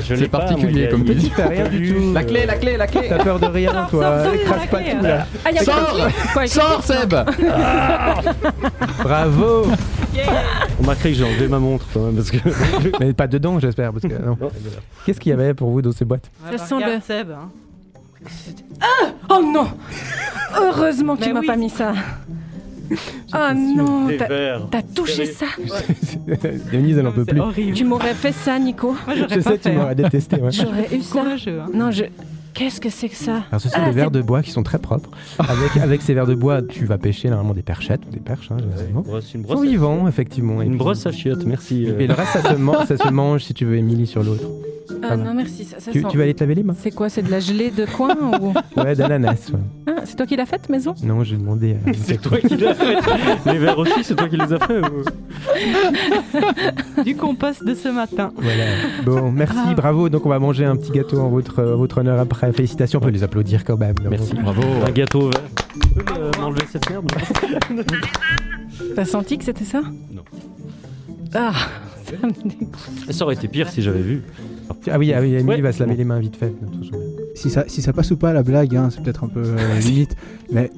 [0.07, 1.05] c'est particulier comme.
[1.05, 2.13] Tu fais rien du tout.
[2.15, 3.07] La clé, la clé, la clé.
[3.09, 4.23] T'as peur de rien, toi.
[4.23, 5.27] sors, sors, Écrase pas clé, tout, là.
[5.45, 6.09] Ah, il y a Sors
[6.47, 7.15] Sors Seb
[9.03, 9.67] Bravo.
[10.79, 12.39] Remarquez que j'ai enlevé ma montre quand même parce que.
[13.01, 13.93] Mais pas dedans, j'espère.
[13.93, 14.37] Parce que, non.
[15.05, 16.31] Qu'est-ce qu'il y avait pour vous dans ces boîtes?
[16.51, 17.31] Ça sent le- Seb.
[17.31, 17.49] hein.
[19.31, 19.69] Oh non
[20.61, 21.47] Heureusement qu'il Mais m'a oui.
[21.47, 21.95] pas mis ça.
[23.33, 24.09] Ah non,
[24.71, 25.47] t'as- touché ça.
[26.73, 27.41] Denise, elle en peut plus.
[27.41, 27.73] horrible.
[27.75, 28.95] Tu m'aurais fait ça, Nico.
[29.07, 29.73] Moi, j'aurais Je pas sais, tu fait.
[29.75, 30.37] m'aurais détesté.
[30.37, 30.51] ouais.
[30.51, 31.21] J'aurais eu ça.
[31.23, 31.61] Courageux.
[31.61, 31.71] hein.
[31.73, 32.05] Non, je.
[32.55, 34.63] Qu'est-ce que c'est que ça Alors, ce sont Ah, des verres de bois qui sont
[34.63, 35.11] très propres.
[35.39, 38.51] Avec, avec ces verres de bois, tu vas pêcher normalement des perchettes ou des perches.
[38.51, 39.01] Hein, généralement.
[39.03, 40.61] Brosse- une Ils sont brosse, vivants, effectivement.
[40.63, 41.87] Une puis- brosse à chiottes, merci.
[41.89, 41.99] euh.
[41.99, 44.45] Et le reste, ça se, man- ça se mange si tu veux, Émilie, sur l'autre.
[45.05, 45.65] Ah non, merci.
[45.65, 47.31] Ça, ça Tu, sent- tu vas aller te laver les mains C'est quoi C'est de
[47.31, 48.53] la gelée de coin ou...
[48.81, 49.51] Ouais, d'ananas.
[49.53, 49.59] ouais.
[49.87, 50.95] Ah, C'est toi qui l'as faite, maison?
[51.03, 51.77] Non, j'ai demandé.
[51.87, 52.99] à- C'est toi qui l'as fait.
[53.47, 54.81] Les verres aussi, c'est toi qui les as fait.
[54.81, 55.05] ou-
[57.05, 58.33] Du compost de ce matin.
[58.37, 58.65] Voilà.
[59.05, 59.75] Bon, merci, Ah.
[59.75, 60.09] bravo.
[60.09, 62.42] Donc, on va manger un petit gâteau en votre, euh, votre honneur après.
[62.53, 63.95] Félicitations, on peut les applaudir quand même.
[64.11, 64.35] Merci.
[64.35, 65.43] Bravo Un gâteau vert.
[65.97, 67.11] Tu peux me- m'enlever cette merde
[68.97, 69.83] T'as senti que c'était ça
[70.13, 70.23] Non.
[71.35, 71.53] Ah,
[72.05, 72.77] ça me dégoûte.
[73.11, 74.23] Ça aurait été pire si j'avais vu.
[74.91, 75.61] Ah oui, ah oui, Emily Ouais.
[75.61, 76.53] va se laver les mains vite fait.
[77.35, 79.79] Si ça, si ça passe ou pas la blague, hein, c'est peut-être un peu euh,
[79.85, 80.17] limite,
[80.51, 80.71] mais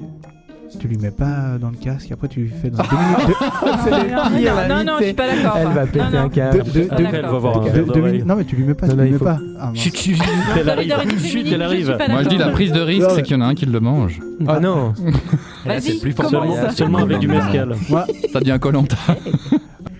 [0.79, 3.37] tu lui mets pas dans le casque, après tu lui fais dans deux minutes.
[4.69, 5.57] Non, non, je suis pas d'accord.
[5.57, 6.17] Elle va Non, péter non.
[6.19, 6.63] un câble.
[6.63, 7.13] De- de- Ah, de- d'accord.
[7.15, 8.23] Elle va voir un verre d'oreille.
[8.25, 9.37] Non mais tu lui mets pas, Non, tu non, lui il mets faut- pas.
[9.59, 9.71] Ah.
[9.73, 10.23] Chut, chut, chut,
[10.59, 10.93] elle arrive.
[11.23, 11.97] Chut, elle arrive.
[12.09, 13.79] Moi je dis la prise de risque, c'est qu'il y en a un qui le
[13.79, 14.19] mange.
[14.47, 14.93] Oh non
[15.65, 16.75] Vas-y, plus commence.
[16.75, 17.75] Seulement, avec du mescal.
[17.89, 18.97] Moi, Ça devient Colanta.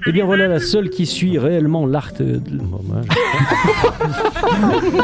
[0.07, 2.37] Eh bien voilà la seule qui suit réellement l'art de...
[2.37, 3.09] Bon, moi, je-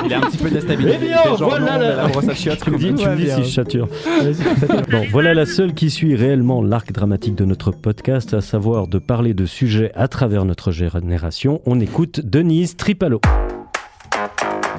[0.05, 0.97] Il est un petit peu déstabilisé.
[1.01, 2.77] Eh bien, Il fait genre, voilà non, la- mais la brosse à chiottes, Tu me
[2.77, 3.37] dis, tu me dis bien.
[3.37, 3.87] si je sature.
[4.91, 8.99] Bon, voilà la seule qui suit réellement l'arc dramatique de notre podcast, à savoir de
[8.99, 11.61] parler de sujets à travers notre génération.
[11.65, 13.21] On écoute Denise Tripalo.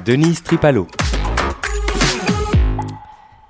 [0.05, 0.87] Denise Tripalo.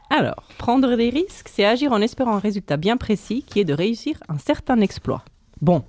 [0.09, 3.74] Alors, prendre des risques, c'est agir en espérant un résultat bien précis qui est de
[3.74, 5.24] réussir un certain exploit.
[5.61, 5.84] Bon,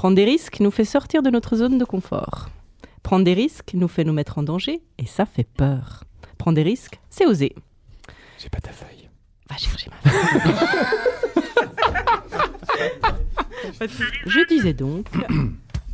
[0.00, 2.48] prendre des risques nous fait sortir de notre zone de confort.
[3.02, 6.04] Prendre des risques nous fait nous mettre en danger et ça fait peur.
[6.38, 7.54] Prendre des risques, c'est oser.
[8.38, 9.10] J'ai pas ta feuille.
[9.50, 10.10] Va chercher ma
[14.24, 15.04] Je disais donc,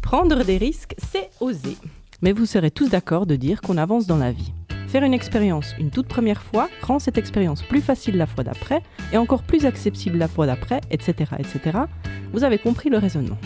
[0.03, 1.77] prendre des risques, c'est oser.
[2.23, 4.53] Mais vous serez tous d'accord de dire qu'on avance dans la vie.
[4.87, 8.85] Faire une expérience une toute première fois rend cette expérience plus facile la fois d'après
[9.13, 11.79] et encore plus accessible la fois d'après, etc., etc.
[12.33, 13.39] Vous avez compris le raisonnement.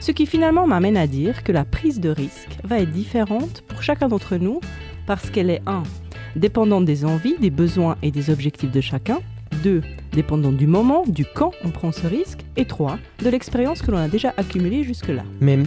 [0.00, 3.82] Ce qui finalement m'amène à dire que la prise de risque va être différente pour
[3.82, 4.60] chacun d'entre nous
[5.06, 5.82] parce qu'elle est 1.
[6.36, 9.18] dépendante des envies, des besoins et des objectifs de chacun,
[9.62, 9.82] 2.
[10.12, 12.98] dépendante du moment, du quand on prend ce risque, et 3.
[13.22, 15.22] de l'expérience que l'on a déjà accumulée jusque-là.
[15.42, 15.58] Mais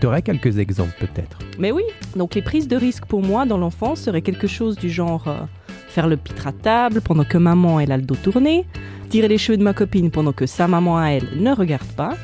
[0.00, 1.40] tu aurais quelques exemples peut-être.
[1.58, 1.82] Mais oui,
[2.16, 5.40] donc les prises de risque pour moi dans l'enfance seraient quelque chose du genre euh,
[5.88, 8.64] faire le pitre à table pendant que maman elle a le dos tourné,
[9.10, 12.16] tirer les cheveux de ma copine pendant que sa maman à elle ne regarde pas.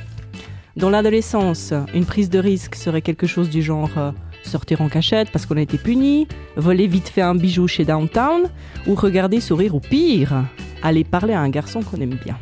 [0.79, 4.13] Dans l'adolescence, une prise de risque serait quelque chose du genre euh,
[4.45, 8.43] sortir en cachette parce qu'on a été puni, voler vite fait un bijou chez Downtown,
[8.87, 10.45] ou regarder sourire ou pire,
[10.85, 12.39] aller parler à un garçon qu'on aime bien.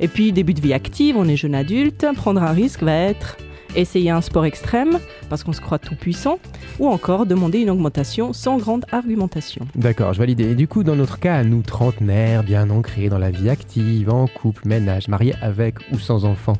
[0.00, 3.36] Et puis début de vie active, on est jeune adulte, prendre un risque va être
[3.74, 4.98] essayer un sport extrême
[5.28, 6.38] parce qu'on se croit tout puissant,
[6.78, 9.66] ou encore demander une augmentation sans grande argumentation.
[9.74, 10.40] D'accord, je valide.
[10.40, 14.28] Et du coup, dans notre cas, nous trentenaires, bien ancrés dans la vie active, en
[14.28, 16.56] couple, ménage, mariés avec ou sans enfants.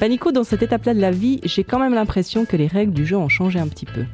[0.00, 2.94] Bah Nico, dans cette étape-là de la vie, j'ai quand même l'impression que les règles
[2.94, 4.06] du jeu ont changé un petit peu.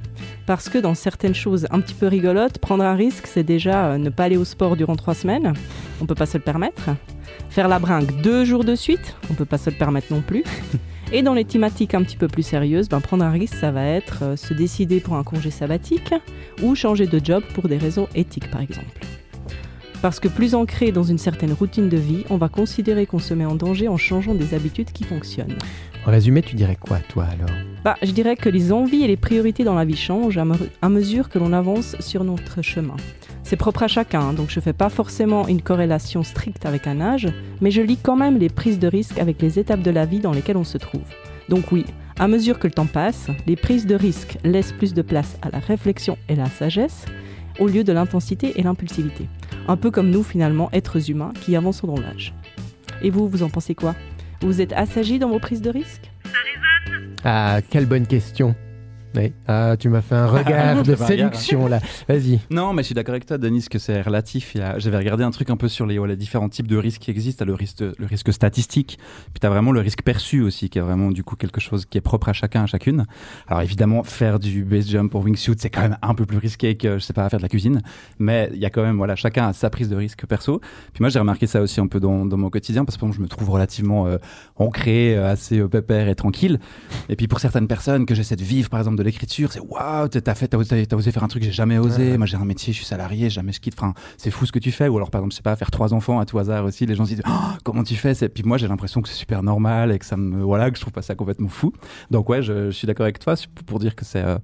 [0.45, 3.97] Parce que dans certaines choses un petit peu rigolotes, prendre un risque, c'est déjà euh,
[3.97, 5.53] ne pas aller au sport durant trois semaines.
[6.01, 6.91] On peut pas se le permettre.
[7.51, 10.43] Faire la bringue deux jours de suite, on peut pas se le permettre non plus.
[11.12, 13.84] Et dans les thématiques un petit peu plus sérieuses, ben, prendre un risque, ça va
[13.84, 16.12] être euh, se décider pour un congé sabbatique
[16.64, 18.91] ou changer de job pour des raisons éthiques, par exemple.
[20.03, 23.34] Parce que plus ancré dans une certaine routine de vie, on va considérer qu'on se
[23.34, 25.57] met en danger en changeant des habitudes qui fonctionnent.
[26.07, 27.51] En résumé, tu dirais quoi, toi, alors?
[27.82, 30.55] Bah, je dirais que les envies et les priorités dans la vie changent à, me-
[30.82, 32.97] à mesure que l'on avance sur notre chemin.
[33.42, 37.01] C'est propre à chacun, hein, donc je fais pas forcément une corrélation stricte avec un
[37.01, 37.28] âge,
[37.61, 40.18] mais je lis quand même les prises de risque avec les étapes de la vie
[40.20, 41.03] dans lesquelles on se trouve.
[41.49, 41.84] Donc oui,
[42.18, 45.51] à mesure que le temps passe, les prises de risque laissent plus de place à
[45.51, 47.05] la réflexion et la sagesse,
[47.59, 49.29] au lieu de l'intensité et l'impulsivité.
[49.69, 52.35] Un peu comme nous finalement, êtres humains, qui avançons dans l'âge.
[53.03, 53.95] Et vous, vous en pensez quoi?
[54.43, 56.11] Vous êtes assagi dans vos prises de risque
[57.25, 58.55] Ah, quelle bonne question.
[59.17, 59.33] Oui.
[59.47, 61.07] Ah, tu m'as fait un regard de un regard.
[61.09, 61.81] séduction, là.
[62.09, 62.41] Vas-y.
[62.51, 64.55] Non, mais je suis d'accord avec toi, Denis, que c'est relatif.
[64.57, 67.11] A- J'avais regardé un truc un peu sur les, les différents types de risques qui
[67.11, 67.45] existent.
[67.45, 68.99] T'as le risque, le risque statistique,
[69.33, 71.87] puis tu as vraiment le risque perçu aussi, qui est vraiment du coup quelque chose
[71.87, 73.07] qui est propre à chacun, à chacune.
[73.49, 76.77] Alors évidemment, faire du base jump ou wingsuit, c'est quand même un peu plus risqué
[76.77, 77.83] que, je sais pas, faire de la cuisine.
[78.19, 80.61] Mais il y a quand même, voilà, chacun a sa prise de risque perso.
[80.93, 83.17] Puis moi, j'ai remarqué ça aussi un peu dans, dans mon quotidien, parce que exemple,
[83.17, 84.19] je me trouve relativement euh,
[84.57, 86.59] ancré, euh, assez euh, pépère et tranquille.
[87.09, 90.09] Et puis pour certaines personnes que j'essaie de vivre, par exemple, de l'écriture, c'est waouh,
[90.09, 92.19] t'as fait, t'as osé, faire un truc que j'ai jamais osé.
[92.19, 93.75] Moi, j'ai un métier, je suis salarié, jamais je quitte.
[93.79, 94.89] Enfin, c'est fou ce que tu fais.
[94.89, 96.85] Ou alors, par exemple, je sais pas, faire trois enfants à tout hasard aussi.
[96.87, 97.31] Les gens se disent, Oh,
[97.65, 98.15] comment tu fais?
[98.15, 100.77] C'est- Puis moi, j'ai l'impression que c'est super normal et que ça me, voilà, que
[100.77, 101.73] je trouve pas ça complètement fou.
[102.11, 103.35] Donc ouais, je, je suis d'accord avec toi
[103.67, 104.37] pour dire que c'est euh,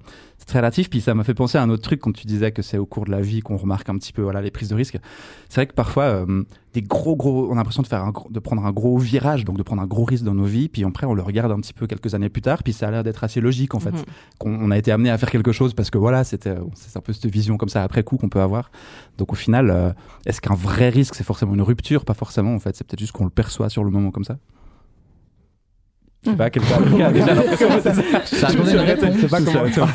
[0.42, 0.90] c'est très relatif.
[0.90, 2.84] Puis ça m'a fait penser à un autre truc quand tu disais que c'est au
[2.84, 4.98] cours de la vie qu'on remarque un petit peu voilà les prises de risque.
[5.48, 6.42] C'est vrai que parfois euh,
[6.74, 9.56] des gros gros, on a l'impression de faire un, de prendre un gros virage, donc
[9.56, 10.68] de prendre un gros risque dans nos vies.
[10.68, 12.64] Puis après, on le regarde un petit peu quelques années plus tard.
[12.64, 13.92] Puis ça a l'air d'être assez logique en fait.
[13.92, 14.02] Mhm.
[14.38, 17.02] Qu'on on a été amené à faire quelque chose parce que voilà, c'était c'est un
[17.02, 18.72] peu cette vision comme ça après coup qu'on peut avoir.
[19.18, 19.92] Donc au final, euh,
[20.26, 22.04] est-ce qu'un vrai risque c'est forcément une rupture?
[22.04, 22.74] Pas forcément en fait.
[22.74, 24.38] C'est peut-être juste qu'on le perçoit sur le moment comme ça.
[26.24, 26.36] Je sais
[26.98, 27.92] pas, déjà l'impression ça.
[29.12, 29.88] Je sais pas comment ça fait mais-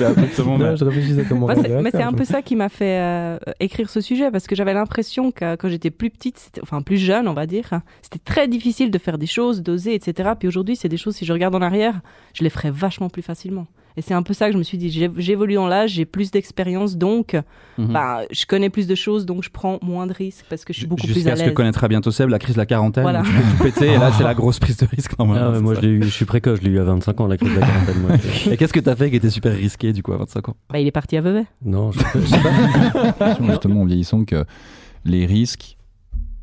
[0.58, 3.38] Non, je réfléchissais comment Moi, on c'est- mais un peu ça qui m'a fait euh,
[3.62, 6.98] écrire ce sujet parce que j'avais l'impression que quand j'étais plus petite, c'était- enfin plus
[6.98, 7.70] jeune, on va dire,
[8.02, 10.32] c'était très difficile de faire des choses, d'oser, etc.
[10.38, 12.02] Puis aujourd'hui, c'est des choses, si je regarde en arrière,
[12.34, 13.68] je les ferais vachement plus facilement.
[13.98, 14.90] Et c'est un peu ça que je me suis dit.
[15.18, 17.36] J'évolue dans l'âge, j'ai plus d'expérience, donc
[17.80, 17.94] Mhm.
[17.94, 20.78] bah, je connais plus de choses, donc je prends moins de risques parce que je
[20.78, 21.56] suis beaucoup plus à Jusqu'à ce que l'aise.
[21.56, 23.02] connaîtra bientôt Seb la crise de la quarantaine.
[23.04, 23.24] Voilà.
[23.24, 25.48] Tu peux tout péter et là, c'est la grosse prise de risque normalement.
[25.50, 27.26] Ah ouais, moi, je, l'ai eu- je suis précoce, je l'ai eu à 25 ans,
[27.28, 28.02] la crise de la quarantaine.
[28.02, 28.12] moi.
[28.52, 30.56] Et qu'est-ce que t'as fait qui était super risqué du coup à 25 ans?
[30.70, 31.46] Bah, il est parti à Vevey.
[31.66, 32.40] Non, je je sais
[33.18, 33.36] pas.
[33.50, 34.46] justement en vieillissant que
[35.06, 35.76] les risques,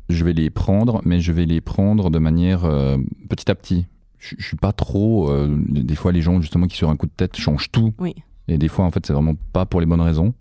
[0.09, 2.97] je vais les prendre, mais je vais les prendre de manière euh,
[3.29, 3.85] petit à petit.
[4.27, 5.29] Je, je suis pas trop.
[5.29, 7.93] euh, des fois, les gens justement qui sur un coup de tête changent tout.
[7.99, 8.15] Oui.
[8.47, 10.33] Et des fois, en fait, c'est vraiment pas pour les bonnes raisons.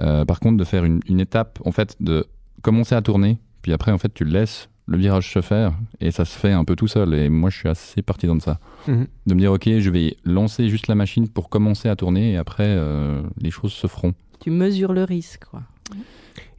[0.00, 2.26] Euh, par contre, de faire une, une étape, en fait, de
[2.62, 6.24] commencer à tourner, puis après, en fait, tu laisses le virage se faire et ça
[6.24, 7.12] se fait un peu tout seul.
[7.14, 8.60] Et moi, je suis assez partisan de ça.
[8.86, 9.06] Mhm.
[9.26, 12.36] De me dire, ok, je vais lancer juste la machine pour commencer à tourner et
[12.36, 14.14] après, euh, les choses se feront.
[14.38, 15.62] Tu mesures le risque, quoi.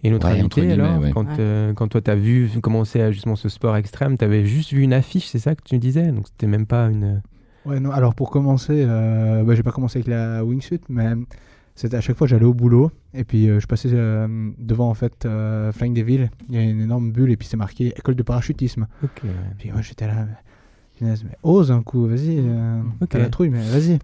[0.03, 1.11] Et notre Ouais, invité, alors, ouais.
[1.11, 1.35] quand, Ouais.
[1.39, 4.71] euh, quand toi, tu as vu commencer à, justement ce sport extrême, tu avais juste
[4.71, 6.11] vu une affiche, c'est ça que tu disais?
[6.11, 7.21] Donc, c'était même pas une.
[7.65, 11.09] Ouais, non, alors pour commencer, euh, bah, j'ai pas commencé avec la wingsuit, mais
[11.75, 14.93] c'était à chaque fois j'allais au boulot et puis euh, je passais euh, devant en
[14.93, 18.15] fait euh, Flying Devil, il y a une énorme bulle et puis c'est marqué école
[18.15, 18.87] de parachutisme.
[19.03, 19.29] Ok, ouais.
[19.59, 20.25] Puis moi j'étais là,
[21.01, 23.99] mais, mais ose un coup, vas-y, euh, t'as la trouille, mais vas-y.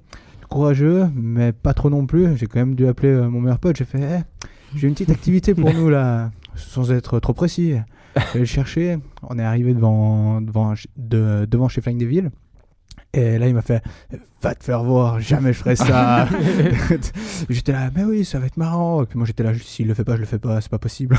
[0.49, 2.35] Courageux, mais pas trop non plus.
[2.37, 4.43] J'ai quand même dû appeler euh, mon meilleur pote, j'ai fait, Eh,
[4.75, 7.75] j'ai une petite activité pour nous là, sans être trop précis.
[8.15, 12.29] Je vais le chercher, on est arrivé devant, devant, de- devant chez Flying Devil.
[13.13, 13.83] Et là, il m'a fait
[14.43, 16.27] Va te faire voir, jamais je ferai ça.
[17.49, 19.01] j'étais là, mais oui, ça va être marrant.
[19.01, 20.79] Et puis moi, j'étais là, s'il le fait pas, je le fais pas, c'est pas
[20.79, 21.17] possible.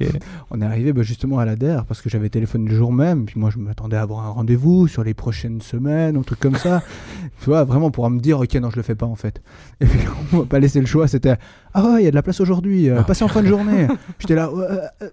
[0.50, 3.26] On est arrivé bah, justement à la DER parce que j'avais téléphoné le jour même.
[3.26, 6.56] Puis moi, je m'attendais à avoir un rendez-vous sur les prochaines semaines, un truc comme
[6.56, 6.82] ça.
[7.40, 9.40] tu vois, vraiment pour me dire, ok, non, je le fais pas en fait.
[9.80, 10.00] Et puis
[10.32, 11.06] on m'a pas laissé le choix.
[11.06, 11.36] C'était,
[11.74, 13.86] ah ouais, il y a de la place aujourd'hui, euh, passez en fin de journée.
[14.18, 15.10] J'étais là, euh, euh,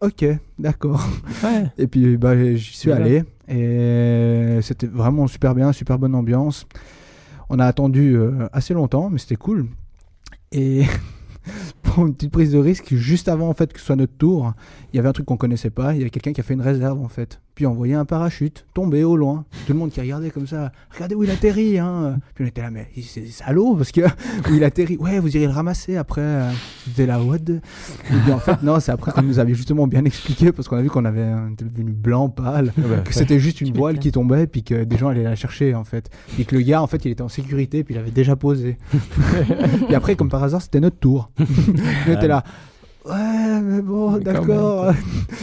[0.00, 0.24] ok,
[0.58, 1.06] d'accord.
[1.44, 1.66] Ouais.
[1.78, 3.04] Et puis bah, j'y suis Voilà.
[3.04, 6.66] allé et c'était vraiment super bien, super bonne ambiance.
[7.48, 9.66] On a attendu euh, assez longtemps, mais c'était cool.
[10.50, 10.82] Et
[11.84, 14.52] pour une petite prise de risque, juste avant en fait que ce soit notre tour,
[14.92, 15.94] il y avait un truc qu'on connaissait pas.
[15.94, 18.66] Il y a quelqu'un qui a fait une réserve en fait, puis envoyé un parachute
[18.74, 19.46] tomber au loin.
[19.66, 21.78] Tout le monde qui regardait comme ça, regardez où il atterrit.
[21.78, 22.18] Hein.
[22.34, 24.02] Puis on était là, mais c'est salaud parce que
[24.50, 26.42] où il atterrit, ouais, vous irez le ramasser après.
[26.84, 27.50] C'était là, what the...
[27.50, 30.76] Et puis en fait, non, c'est après qu'on nous avait justement bien expliqué parce qu'on
[30.76, 34.46] a vu qu'on avait était devenu blanc, pâle, que c'était juste une voile qui tombait,
[34.46, 36.10] puis que des gens allaient la chercher en fait.
[36.38, 38.76] Et que le gars, en fait, il était en sécurité, puis il avait déjà posé.
[39.88, 41.30] et après, comme par hasard, c'était notre tour.
[42.06, 42.44] on était là.
[43.60, 44.92] Mais bon, d'accord.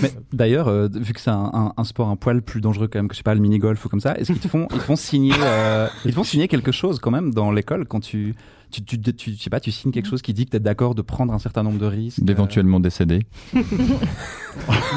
[0.01, 2.99] Mais d'ailleurs, euh, vu que c'est un, un- un sport un poil plus dangereux quand
[2.99, 4.67] même que je sais pas le mini golf ou comme ça, est-ce qu'ils te font
[4.71, 7.85] ils te font signer euh, ils te font signer quelque chose quand même dans l'école
[7.85, 8.35] quand tu
[8.81, 10.95] tu, tu, tu, sais pas, tu signes quelque chose qui dit que tu es d'accord
[10.95, 12.19] de prendre un certain nombre de risques.
[12.19, 13.25] euh, D'éventuellement décéder.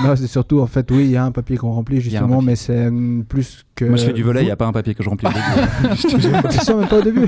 [0.04, 2.56] non, c'est surtout, en fait, oui, il y a un papier qu'on remplit justement, mais
[2.56, 3.84] c'est hum, plus que.
[3.84, 5.28] Moi, je fais du volet, il n'y a pas un papier que je remplis.
[5.28, 5.30] au
[6.18, 6.36] début.
[6.50, 7.26] C'est ça, même pas au début.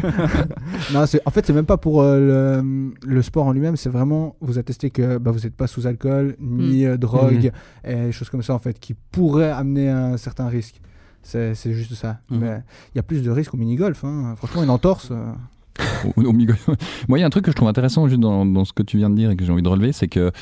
[0.92, 3.88] non, c'est- en fait, c'est même pas pour euh, le, le sport en lui-même, c'est
[3.90, 7.50] vraiment vous attester que bah, vous n'êtes pas sous alcool, ni euh, drogue,
[7.84, 10.80] et des choses comme ça, en fait, qui pourraient amener un certain risque.
[11.22, 12.20] C'est c'est juste ça.
[12.30, 12.38] Mhm.
[12.38, 12.62] Mais
[12.94, 14.04] il y a plus de risques au mini-golf.
[14.04, 14.34] hein.
[14.36, 15.08] Franchement, une entorse.
[15.10, 15.32] euh.
[16.16, 18.82] Moi, il y a un truc que je trouve intéressant juste dans, dans ce que
[18.82, 20.32] tu viens de dire et que j'ai envie de relever, c'est que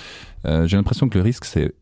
[0.47, 1.75] euh, j'ai l'impression que le risque, c'est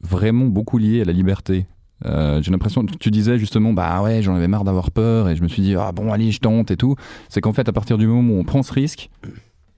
[0.00, 1.66] vraiment beaucoup lié à la liberté.
[2.04, 5.42] Euh, j'ai l'impression, tu disais justement, bah ouais, j'en avais marre d'avoir peur et je
[5.42, 6.96] me suis dit, ah bon, allez, je tente et tout.
[7.28, 9.10] C'est qu'en fait, à partir du moment où on prend ce risque,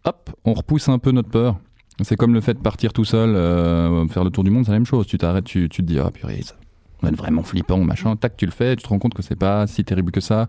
[0.04, 1.58] hop, on repousse un peu notre peur.
[2.02, 4.72] C'est comme le fait de partir tout seul, euh, faire le tour du monde, c'est
[4.72, 5.06] la même chose.
[5.06, 6.54] Tu t'arrêtes, tu, tu te dis, ah purée, ça
[7.00, 8.16] va être vraiment flippant, machin.
[8.16, 10.48] Tac, tu le fais, tu te rends compte que c'est pas si terrible que ça.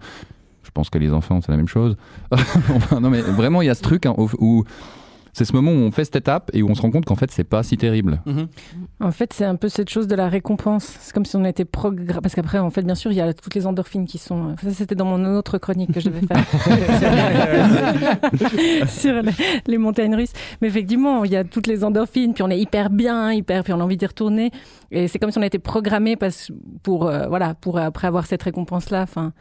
[0.68, 1.96] Je pense que les enfants, c'est la même chose.
[3.02, 4.64] Non, mais vraiment, il y a ce truc hein, où, où
[5.38, 7.14] c'est ce moment où on fait cette étape et où on se rend compte qu'en
[7.14, 8.24] fait, c'est pas si terrible.
[8.26, 8.48] Mhm.
[9.02, 10.98] En fait, c'est un peu cette chose de la récompense.
[11.00, 12.22] C'est comme si on était programmé.
[12.24, 14.56] Parce qu'après, en fait, bien sûr, il y a toutes les endorphines qui sont.
[14.64, 16.44] Ça, c'était dans mon autre chronique que je devais faire.
[18.90, 19.22] sur
[19.68, 20.34] les, montagnes russes.
[20.60, 23.74] Mais effectivement, il y a toutes les endorphines, puis on est hyper bien, hyper, puis
[23.74, 24.50] on a envie d'y retourner.
[24.90, 26.52] Et c'est comme si on était programmé parce,
[26.82, 29.04] pour, euh, voilà, pour après avoir cette récompense-là.
[29.04, 29.34] Enfin,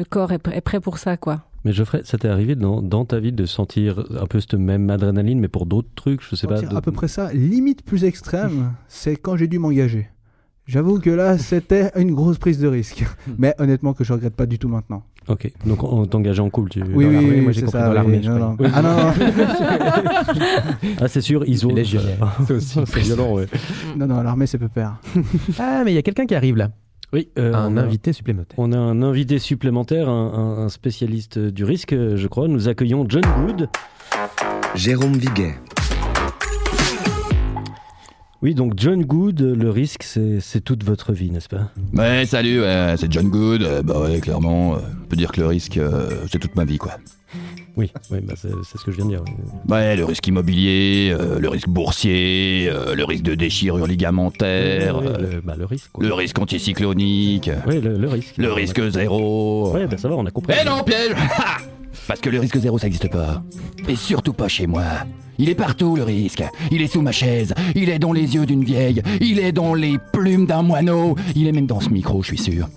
[0.00, 1.42] le corps est, pr- est prêt pour ça, quoi.
[1.64, 4.88] Mais Geoffrey, ça t'est arrivé dans, dans ta vie de sentir un peu cette même
[4.88, 6.58] adrénaline, mais pour d'autres trucs, je sais pas.
[6.74, 7.30] à peu près ça.
[7.34, 10.08] Limite plus extrême, c'est quand j'ai dû m'engager.
[10.66, 13.04] J'avoue que là, c'était une grosse prise de risque.
[13.36, 15.02] Mais honnêtement, que je regrette pas du tout maintenant.
[15.28, 16.70] Ok, donc on t'engageait en couple.
[16.70, 16.82] Tu...
[16.82, 18.56] Oui, dans oui, l'armée, oui, moi, j'ai c'est compris ça, dans oui, l'armée, non, non.
[18.72, 19.12] Ah non, non.
[21.00, 21.70] Ah, c'est sûr, ISO.
[21.70, 22.38] Légionnaire.
[22.48, 23.46] C'est aussi violent, ouais.
[23.96, 24.96] non, non, l'armée, c'est pépère.
[25.58, 26.70] Ah, mais il y a quelqu'un qui arrive là.
[27.12, 28.54] Oui, euh, Un on a- invité supplémentaire.
[28.58, 32.46] On a un invité supplémentaire, un, un- un spécialiste du risque, je crois.
[32.46, 33.68] Nous accueillons John Good.
[34.76, 35.54] Jérôme Viguet.
[38.42, 41.70] Oui, donc John Good, le risque, c'est toute votre vie, n'est-ce pas?
[41.92, 43.62] Ouais, salut, ouais, c'est John Good.
[43.62, 46.64] Euh, bah ouais, clairement, euh, on peut dire que le risque, euh, c'est toute ma
[46.64, 46.92] vie, quoi.
[47.80, 49.22] Oui, oui bah c'est ce que je viens de dire.
[49.68, 55.06] Ouais, le risque immobilier, euh, le risque boursier, euh, le risque de déchirure ligamentaire, Oui,
[55.06, 55.90] oui, euh, le, bah, le risque.
[55.92, 56.04] quoi.
[56.04, 58.36] le risque anticyclonique, Oui, le, le risque.
[58.36, 59.72] le risque zéro.
[59.72, 60.54] Ouais, bah ça va, on a compris.
[60.60, 61.12] Eh non, piège
[62.06, 63.42] Parce que le risque zéro, ça n'existe pas.
[63.88, 64.84] Et surtout pas chez moi.
[65.40, 66.44] Il est partout, le risque.
[66.70, 67.54] Il est sous ma chaise.
[67.74, 69.00] Il est dans les yeux d'une vieille.
[69.22, 71.16] Il est dans les plumes d'un moineau.
[71.34, 72.68] Il est même dans ce micro, je suis sûr.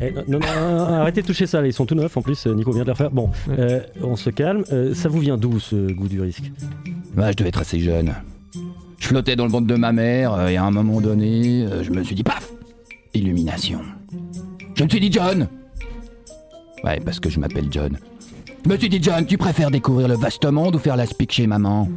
[0.00, 2.16] Eh, non, non, non, arrêtez de toucher ça, ils sont tout neufs.
[2.16, 3.10] En plus, euh, Nico vient de les refaire.
[3.10, 4.64] Bon, euh, on se calme.
[4.72, 6.50] Euh, ça vous vient d'où ce goût du risque?
[7.18, 8.14] Ouais, je devais être assez jeune.
[8.98, 12.02] Je flottais dans le ventre de ma mère et à un moment donné, je me
[12.02, 12.50] suis dit paf
[13.12, 13.80] Illumination.
[14.74, 15.48] Je me suis dit John
[16.82, 17.98] Ouais, parce que je m'appelle John.
[18.78, 21.88] Suis dit John, tu préfères découvrir le vaste monde ou faire la spic chez maman?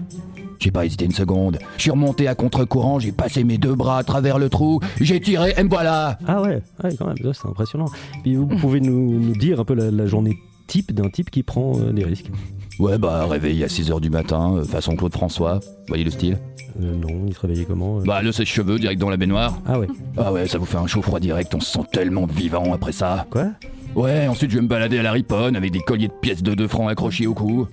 [0.59, 1.59] J'ai pas hésité une seconde.
[1.77, 5.19] Je suis remonté à contre-courant, j'ai passé mes deux bras à travers le trou, j'ai
[5.19, 7.87] tiré et me voilà Ah ouais, ouais quand même, c'est impressionnant.
[8.23, 10.37] Puis vous pouvez nous, nous dire un peu la, la journée
[10.67, 12.31] type d'un type qui prend euh, des risques
[12.79, 15.59] Ouais, bah réveillé à 6h du matin, euh, façon Claude François.
[15.89, 16.39] Voyez le style?
[16.81, 19.59] Euh, Non, il se réveillait comment Bah le sèche-cheveux direct dans la baignoire.
[19.65, 19.87] Ah ouais.
[20.17, 22.93] Ah ouais, ça vous fait un chaud froid direct, on se sent tellement vivant après
[22.93, 23.27] ça.
[23.29, 23.47] Quoi?
[23.95, 26.53] Ouais, ensuite je vais me balader à la riponne avec des colliers de pièces de
[26.55, 27.67] 2 francs accrochés au cou.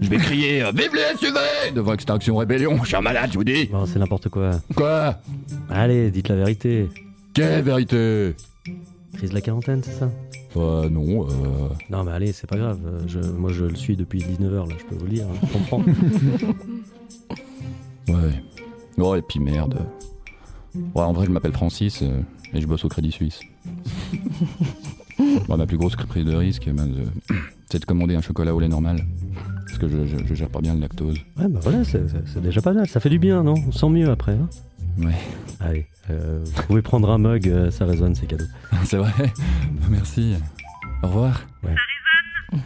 [0.00, 1.38] Je vais crier euh, Vive les SUV
[1.74, 3.66] devant Extinction Rébellion, je suis un malade, je vous dis.
[3.66, 4.50] Bon, c'est n'importe quoi.
[4.74, 5.20] Quoi?
[5.70, 6.88] Allez, dites la vérité.
[7.32, 8.34] Quelle vérité?
[9.12, 10.10] Crise de la quarantaine, c'est ça?
[10.56, 11.68] Euh, non, euh.
[11.90, 12.80] Non, mais allez, c'est pas grave.
[12.86, 15.26] euh, Je, moi, je le suis depuis 19h, là, je peux vous le dire.
[15.26, 15.82] hein, je comprends.
[18.08, 18.42] Ouais.
[18.98, 19.78] Oh, et puis merde.
[20.74, 22.20] Ouais, en vrai, je m'appelle Francis euh,
[22.52, 23.40] et je bosse au Crédit Suisse.
[25.48, 27.34] Bon, ma plus grosse prise de risque, ben, de-
[27.70, 28.98] c'est de commander un chocolat au lait normal.
[29.66, 31.16] Parce que je, je- je gère pas bien le lactose.
[31.38, 32.86] ouais, bah voilà, c'est déjà pas mal.
[32.88, 33.54] Ça fait du bien, non?
[33.66, 34.32] On se sent mieux après.
[34.32, 34.48] hein?
[34.98, 35.14] Ouais.
[35.60, 38.44] allez, euh, vous pouvez prendre un mug, euh, ça résonne, c'est cadeau.
[38.84, 39.10] C'est vrai
[39.90, 40.34] Merci.
[41.02, 41.40] Au revoir.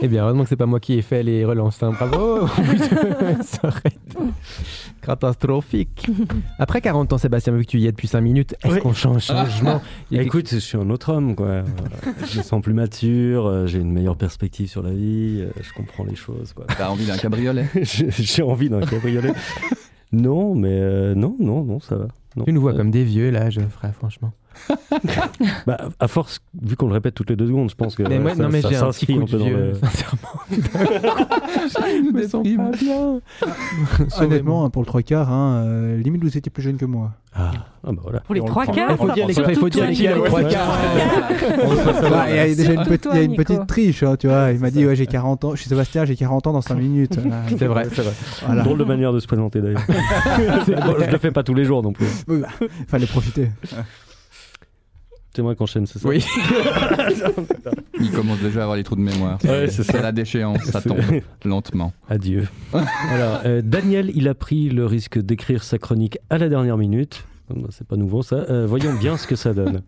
[0.00, 1.82] Eh bien, heureusement que c'est pas moi qui ai fait les relances.
[1.82, 1.90] hein.
[1.92, 2.88] Bravo été
[5.02, 6.06] catastrophique.
[6.58, 8.80] Après 40 ans, Sébastien, vu que tu y es depuis 5 minutes, est-ce Oui.
[8.80, 9.82] qu'on change changement?
[10.10, 11.62] Il y a Écoute, je suis un autre homme, quoi.
[12.32, 15.72] Je me sens plus mature, euh, j'ai une meilleure perspective sur la vie, euh, je
[15.74, 16.64] comprends les choses, quoi.
[16.78, 17.66] T'as envie d'un cabriolet?
[17.82, 19.32] J'ai j'ai envie d'un cabriolet.
[20.12, 22.08] Non, mais euh, non, non, non, ça va.
[22.36, 22.44] Non.
[22.44, 24.32] Tu nous vois Euh, comme des vieux, là, Geoffrey, franchement.
[25.66, 28.18] Bah, à force, vu qu'on le répète toutes les deux secondes, je pense que Mais
[28.18, 29.56] ouais, ça, non, mais ça j'ai un petit s'inscrit coup un de peu dans vieux,
[29.56, 29.74] le...
[29.82, 30.28] sincèrement.
[30.50, 33.20] Je me sens pas bien.
[34.20, 37.12] Honnêtement, pour le trois quarts, hein, euh, limite vous étiez plus jeune que moi.
[37.34, 37.50] Ah,
[37.84, 38.20] ah, bah voilà.
[38.20, 39.70] Pour les trois quarts, Il faut ça dire les, trois
[40.42, 40.78] quarts.
[42.28, 44.50] Il y a déjà une, petite- une petite triche, hein, tu vois.
[44.52, 45.54] Il m'a dit, ouais, j'ai 40 ans.
[45.54, 47.18] Je suis Sébastien, j'ai 40 ans dans 5 minutes.
[47.58, 48.62] C'est vrai, c'est vrai.
[48.62, 49.82] Drôle de manière de se présenter d'ailleurs.
[49.88, 52.06] Je le fais pas tous les jours non plus.
[52.28, 52.48] Oui, bah,
[52.88, 53.50] fallait profiter.
[55.34, 56.24] C'est moi qui enchaîne, c'est ça Oui.
[58.00, 59.38] Il commence déjà à avoir les trous de mémoire.
[59.44, 60.02] Ouais, c'est ça.
[60.02, 61.00] la déchéance, ça tombe
[61.44, 61.92] lentement.
[62.08, 62.46] Adieu.
[63.10, 67.24] Alors, euh, Daniel, il a pris le risque d'écrire sa chronique à la dernière minute.
[67.48, 68.36] Bah, C'est pas nouveau ça.
[68.50, 69.82] Euh, voyons bien ce que ça donne.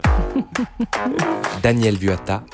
[1.63, 2.45] Daniel Vuata,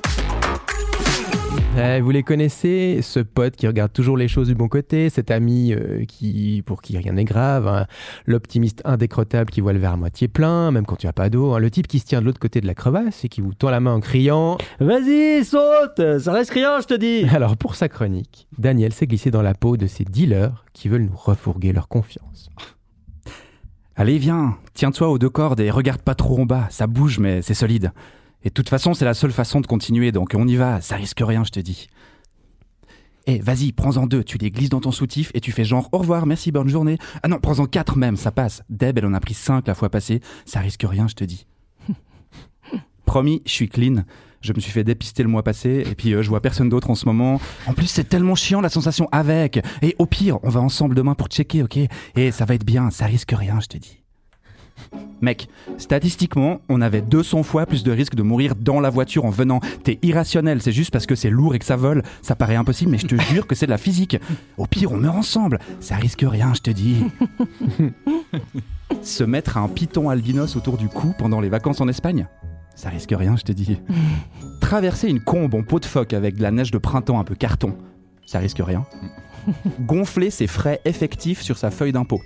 [1.79, 5.31] Eh, vous les connaissez, ce pote qui regarde toujours les choses du bon côté, cet
[5.31, 7.87] ami euh, qui, pour qui rien n'est grave, hein,
[8.27, 11.53] l'optimiste indécrottable qui voit le verre à moitié plein, même quand tu as pas d'eau,
[11.53, 13.55] hein, le type qui se tient de l'autre côté de la crevasse et qui vous
[13.55, 14.59] tend la main en criant.
[14.81, 19.31] Vas-y, saute Ça reste rien, je te dis Alors pour sa chronique, Daniel s'est glissé
[19.31, 22.51] dans la peau de ces dealers qui veulent nous refourguer leur confiance.
[23.95, 26.67] Allez, viens, tiens-toi aux deux cordes et regarde pas trop en bas.
[26.71, 27.93] Ça bouge, mais c'est solide.
[28.45, 30.97] Et de toute façon, c'est la seule façon de continuer, donc on y va, ça
[30.97, 31.89] risque rien, je te dis.
[33.27, 35.99] Eh, vas-y, prends-en deux, tu les glisses dans ton soutif et tu fais genre au
[35.99, 36.99] revoir, merci, bonne journée.
[37.23, 38.63] Ah non, prends-en quatre même, ça passe.
[38.71, 41.47] Deb, elle en a pris cinq la fois passée, ça risque rien, je te dis.
[43.05, 44.05] Promis, je suis clean.
[44.41, 46.89] Je me suis fait dépister le mois passé et puis euh, je vois personne d'autre
[46.89, 47.39] en ce moment.
[47.67, 49.61] En plus, c'est tellement chiant la sensation avec.
[49.83, 51.79] Et au pire, on va ensemble demain pour checker, ok?
[52.17, 54.00] Et ça va être bien, ça risque rien, je te dis.
[55.21, 59.31] Mec, statistiquement, on avait 200 fois plus de risque de mourir dans la voiture en
[59.31, 59.61] venant.
[59.85, 62.03] T'es irrationnel, c'est juste parce que c'est lourd et que ça vole.
[62.23, 64.17] Ça paraît impossible, mais je te jure que c'est de la physique.
[64.57, 65.59] Au pire, on meurt ensemble.
[65.81, 67.05] Ça risque rien, je te dis.
[69.03, 72.27] Se mettre un python albinos autour du cou pendant les vacances en Espagne?
[72.75, 73.79] Ça risque rien, je te dis.
[74.61, 77.35] Traverser une combe en peau de phoque avec de la neige de printemps un peu
[77.35, 77.77] carton
[78.25, 78.87] Ça risque rien.
[79.81, 82.21] Gonfler ses frais effectifs sur sa feuille d'impôt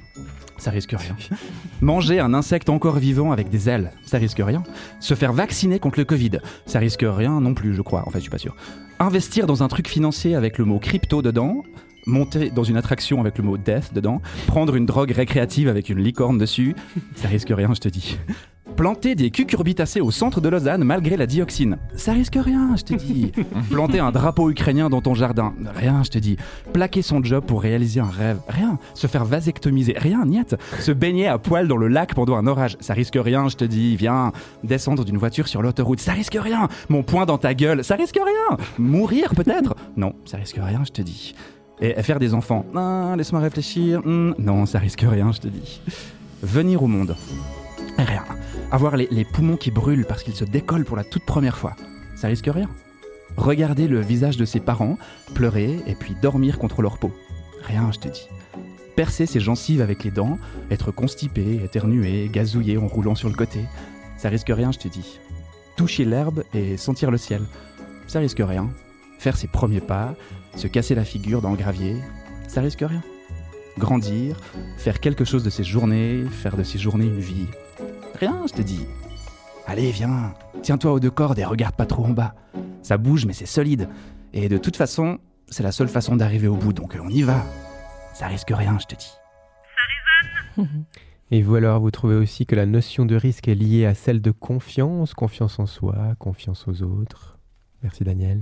[0.56, 1.16] Ça risque rien.
[1.80, 4.62] Manger un insecte encore vivant avec des ailes, ça risque rien.
[5.00, 8.06] Se faire vacciner contre le Covid, ça risque rien non plus, je crois.
[8.06, 8.56] En fait, je suis pas sûr.
[9.00, 11.64] Investir dans un truc financier avec le mot crypto dedans,
[12.06, 15.98] monter dans une attraction avec le mot death dedans, prendre une drogue récréative avec une
[15.98, 16.74] licorne dessus,
[17.16, 18.18] ça risque rien, je te dis.
[18.76, 22.94] Planter des cucurbitacées au centre de Lausanne malgré la dioxine, ça risque rien, je te
[22.94, 23.30] dis.
[23.70, 26.36] Planter un drapeau ukrainien dans ton jardin, rien, je te dis.
[26.72, 28.78] Plaquer son job pour réaliser un rêve, rien.
[28.94, 30.56] Se faire vasectomiser, rien, niet.
[30.80, 33.64] Se baigner à poil dans le lac pendant un orage, ça risque rien, je te
[33.64, 33.94] dis.
[33.94, 34.32] Viens,
[34.64, 36.68] descendre d'une voiture sur l'autoroute, ça risque rien.
[36.88, 38.58] Mon poing dans ta gueule, ça risque rien.
[38.78, 39.76] Mourir peut-être?
[39.96, 41.34] Non, ça risque rien, je te dis.
[41.80, 44.00] Et faire des enfants, ah, laisse-moi réfléchir.
[44.04, 45.80] Hmm, non, ça risque rien, je te dis.
[46.42, 47.16] Venir au monde,
[47.98, 48.24] rien.
[48.70, 51.74] Avoir les, poumons qui brûlent parce qu'ils se décollent pour la toute première fois,
[52.16, 52.68] ça risque rien.
[53.36, 54.98] Regarder le visage de ses parents,
[55.34, 57.10] pleurer et puis dormir contre leur peau,
[57.62, 58.28] rien, je te dis.
[58.94, 60.38] Percer ses gencives avec les dents,
[60.70, 63.60] être constipé, éternuer, gazouiller en roulant sur le côté,
[64.16, 65.18] ça risque rien, je te dis.
[65.76, 67.42] Toucher l'herbe et sentir le ciel,
[68.06, 68.70] ça risque rien.
[69.18, 70.14] Faire ses premiers pas,
[70.56, 71.96] se casser la figure dans le gravier,
[72.48, 73.02] ça risque rien.
[73.78, 74.36] Grandir,
[74.76, 77.46] faire quelque chose de ses journées, faire de ses journées une vie.
[78.20, 78.86] Rien, je te dis.
[79.66, 82.34] Allez, viens, tiens-toi aux deux cordes et regarde pas trop en bas.
[82.82, 83.88] Ça bouge, mais c'est solide.
[84.32, 87.44] Et de toute façon, c'est la seule façon d'arriver au bout, donc on y va.
[88.12, 89.12] Ça risque rien, je te dis.
[91.30, 94.20] Et vous alors, vous trouvez aussi que la notion de risque est liée à celle
[94.20, 97.33] de confiance, confiance en soi, confiance aux autres
[97.84, 98.40] Merci Daniel.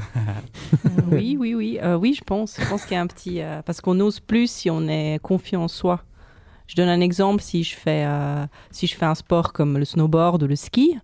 [1.11, 1.79] oui, oui, oui.
[1.83, 2.57] Euh, oui, je pense.
[2.59, 3.43] Je pense qu'il y a un petit...
[3.43, 6.05] euh, parce qu'on ose plus si on est confiant en soi.
[6.69, 7.43] Je donne un exemple.
[7.43, 10.97] Si je fais, euh, si je fais un sport comme le snowboard ou le ski,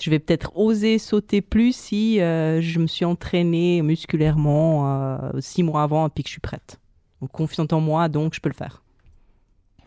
[0.00, 5.62] je vais peut-être oser sauter plus si euh, je me suis entraînée musculairement euh, six
[5.62, 6.80] mois avant et puis que je suis prête.
[7.32, 8.82] Confiante en moi, donc je peux le faire.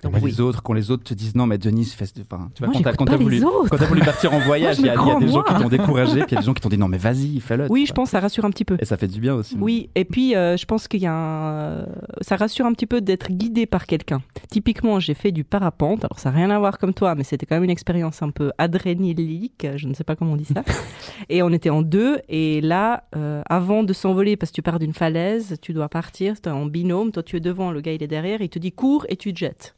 [0.03, 2.73] Donc les autres, quand les autres te disent non, mais Denis, fais, enfin, tu vois,
[2.73, 5.43] Moi, quand t'as- voulu, voulu partir en voyage, il y a, y des en gens
[5.43, 7.39] qui t'ont découragé, puis il y a des gens qui t'ont dit non, mais vas-y,
[7.39, 7.67] fais-le.
[7.69, 8.77] Oui, je pense que ça rassure un petit peu.
[8.79, 9.57] Et ça fait du bien aussi.
[9.59, 11.85] Oui, et puis euh, je pense qu'il y a un...
[12.21, 14.21] ça rassure un petit peu d'être guidé par quelqu'un.
[14.49, 17.45] Typiquement, j'ai fait du parapente, alors ça n'a rien à voir comme toi, mais c'était
[17.45, 20.63] quand même une expérience un peu adrénalique, je ne sais pas comment on dit ça.
[21.29, 24.79] et on était en deux, et là, euh, avant de s'envoler, parce que tu pars
[24.79, 27.93] d'une falaise, tu dois partir, tu es en binôme, toi tu es devant, le gars
[27.93, 29.75] il est derrière, il te dit cours et tu te jettes.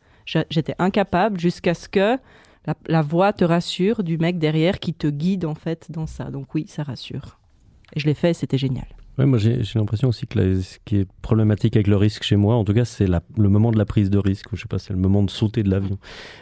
[0.50, 2.18] J'étais incapable jusqu'à ce que
[2.88, 6.26] la, voix te rassure du mec derrière qui te guide en fait dans ça.
[6.26, 7.40] Donc oui, ça rassure.
[7.96, 8.86] Et je l'ai fait, c'était génial.
[9.18, 12.56] Ouais, moi j'ai l'impression aussi que ce qui est problématique avec le risque chez moi,
[12.56, 14.54] en tout cas, c'est le moment de la prise de risque.
[14.54, 15.98] ou Je sais pas, c'est le moment de sauter de l'avion.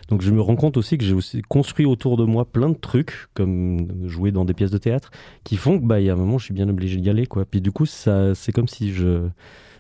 [0.10, 3.30] Donc je me rends compte aussi que j'ai construit autour de moi plein de trucs,
[3.34, 5.10] comme jouer dans des pièces de théâtre,
[5.44, 7.46] qui font que bah y a un moment je suis bien obligé d'y aller quoi.
[7.46, 9.28] Puis du coup c'est comme si je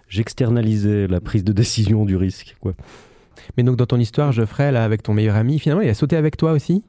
[0.10, 2.74] j'externalisais la prise de décision du risque quoi.
[3.58, 6.16] Mais donc dans ton histoire, Geoffrey, là, avec ton meilleur ami, finalement, il a sauté
[6.16, 6.84] avec toi aussi?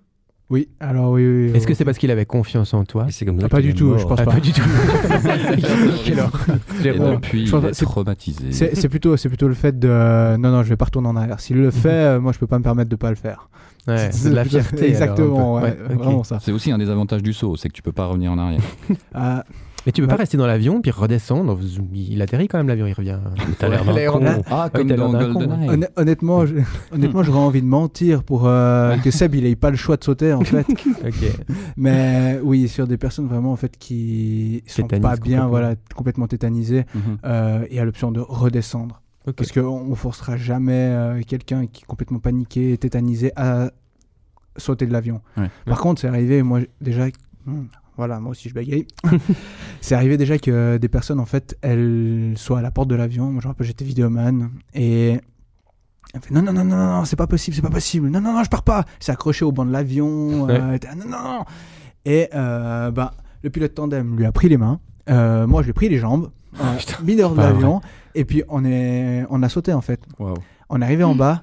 [0.50, 1.50] Oui, alors oui, oui.
[1.54, 1.76] Est-ce que oui.
[1.76, 3.06] c'est parce qu'il avait confiance en toi?
[3.10, 3.98] C'est comme Ah, ça pas du tout, mort.
[3.98, 4.32] je pense Ah, pas.
[4.32, 4.62] pas du tout.
[6.04, 6.46] Quelle horreur.
[6.80, 7.14] Et Jérôme.
[7.16, 8.52] depuis, je pense il que est c'est- traumatisé.
[8.52, 11.38] C'est plutôt, c'est plutôt le fait de non, non, je vais pas retourner en arrière.
[11.40, 13.50] S'il le fait, euh, moi, je peux pas me permettre de pas le faire.
[13.86, 14.88] Ouais, c'est de la fierté.
[14.88, 16.38] Exactement, ouais, vraiment ça.
[16.42, 18.62] C'est aussi un des avantages du saut, c'est que tu peux pas revenir en arrière.
[19.86, 20.12] Mais tu peux Ouais.
[20.14, 21.58] pas rester dans l'avion puis redescendre.
[21.94, 23.18] Il atterrit quand même l'avion, il revient.
[23.58, 24.20] T'as l'air d'un Ouais, con.
[24.22, 25.86] on- Ah, comme t'as l'air dans d'un GoldenEye.
[25.96, 26.56] honnêtement, je-
[26.92, 30.04] honnêtement, j'aurais envie de mentir pour euh, que Seb il ait pas le choix de
[30.04, 30.66] sauter en fait.
[31.06, 31.46] Ok.
[31.76, 35.48] Mais oui, sur des personnes vraiment en fait qui sont pas bien, complètement.
[35.48, 37.18] voilà, complètement tétanisées, Mhm.
[37.24, 39.00] euh, il y a l'option de redescendre.
[39.36, 43.70] Parce qu'on ne forcera jamais euh, quelqu'un qui est complètement paniqué et tétanisé à
[44.56, 45.20] sauter de l'avion.
[45.36, 45.50] Ouais.
[45.66, 47.06] Par contre, c'est arrivé, moi, déjà...
[47.46, 47.64] hmm,
[47.98, 48.86] voilà, moi aussi je bégaye.
[49.82, 53.30] c'est arrivé déjà que des personnes, en fait, elles soient à la porte de l'avion.
[53.30, 54.50] Moi, je me rappelle, j'étais vidéoman.
[54.74, 55.18] Et...
[56.14, 58.08] Elle fait non, non, non, non, non, c'est pas possible, c'est pas possible.
[58.08, 58.86] Non, non, non, je pars pas.
[58.98, 60.48] C'est accroché au banc de l'avion.
[60.48, 61.44] euh, elle était, Ah, non, non, non.
[62.06, 64.80] Et euh, bah, le pilote tandem lui a pris les mains.
[65.10, 66.30] Euh, moi, je lui ai pris les jambes.
[66.60, 66.74] euh,
[67.04, 67.82] mis dehors de l'avion.
[68.14, 70.00] Et puis, on, est, on a sauté, en fait.
[70.70, 71.42] On est arrivé en bas.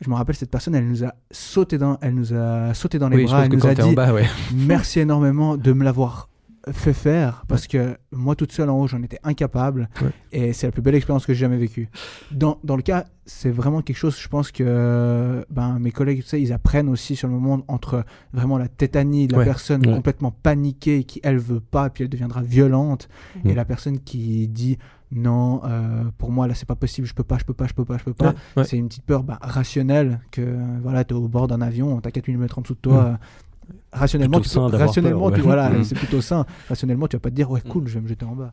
[0.00, 3.08] Je me rappelle, cette personne, elle nous a sauté dans, elle nous a sauté dans
[3.10, 3.44] les Oui, bras.
[3.44, 4.26] Elle nous a dit bas, ouais.
[4.54, 6.28] merci énormément de me l'avoir
[6.72, 10.10] fait faire parce que moi toute seule en haut j'en étais incapable Ouais.
[10.30, 11.88] et c'est la plus belle expérience que j'ai jamais vécue.
[12.32, 16.28] Dans, dans le cas, c'est vraiment quelque chose, je pense que ben, mes collègues, tu
[16.28, 19.44] sais, ils apprennent aussi sur le moment entre vraiment la tétanie de la Ouais.
[19.46, 19.94] personne Ouais.
[19.94, 23.08] complètement paniquée qui elle veut pas puis elle deviendra violente
[23.42, 23.50] Mhm.
[23.50, 24.76] et la personne qui dit
[25.12, 27.74] non euh, pour moi là c'est pas possible je peux pas je peux pas je
[27.74, 28.64] peux pas je peux pas Ouais, ouais.
[28.64, 32.28] c'est une petite peur bah, rationnelle que voilà t'es au bord d'un avion t'as 4
[32.28, 33.06] mm en dessous de toi Mhm.
[33.08, 35.46] euh, rationnellement tu rationnellement peur, tu ouais.
[35.46, 35.84] voilà Mhm.
[35.84, 38.24] c'est plutôt sain rationnellement tu vas pas te dire ouais cool je vais me jeter
[38.24, 38.52] en bas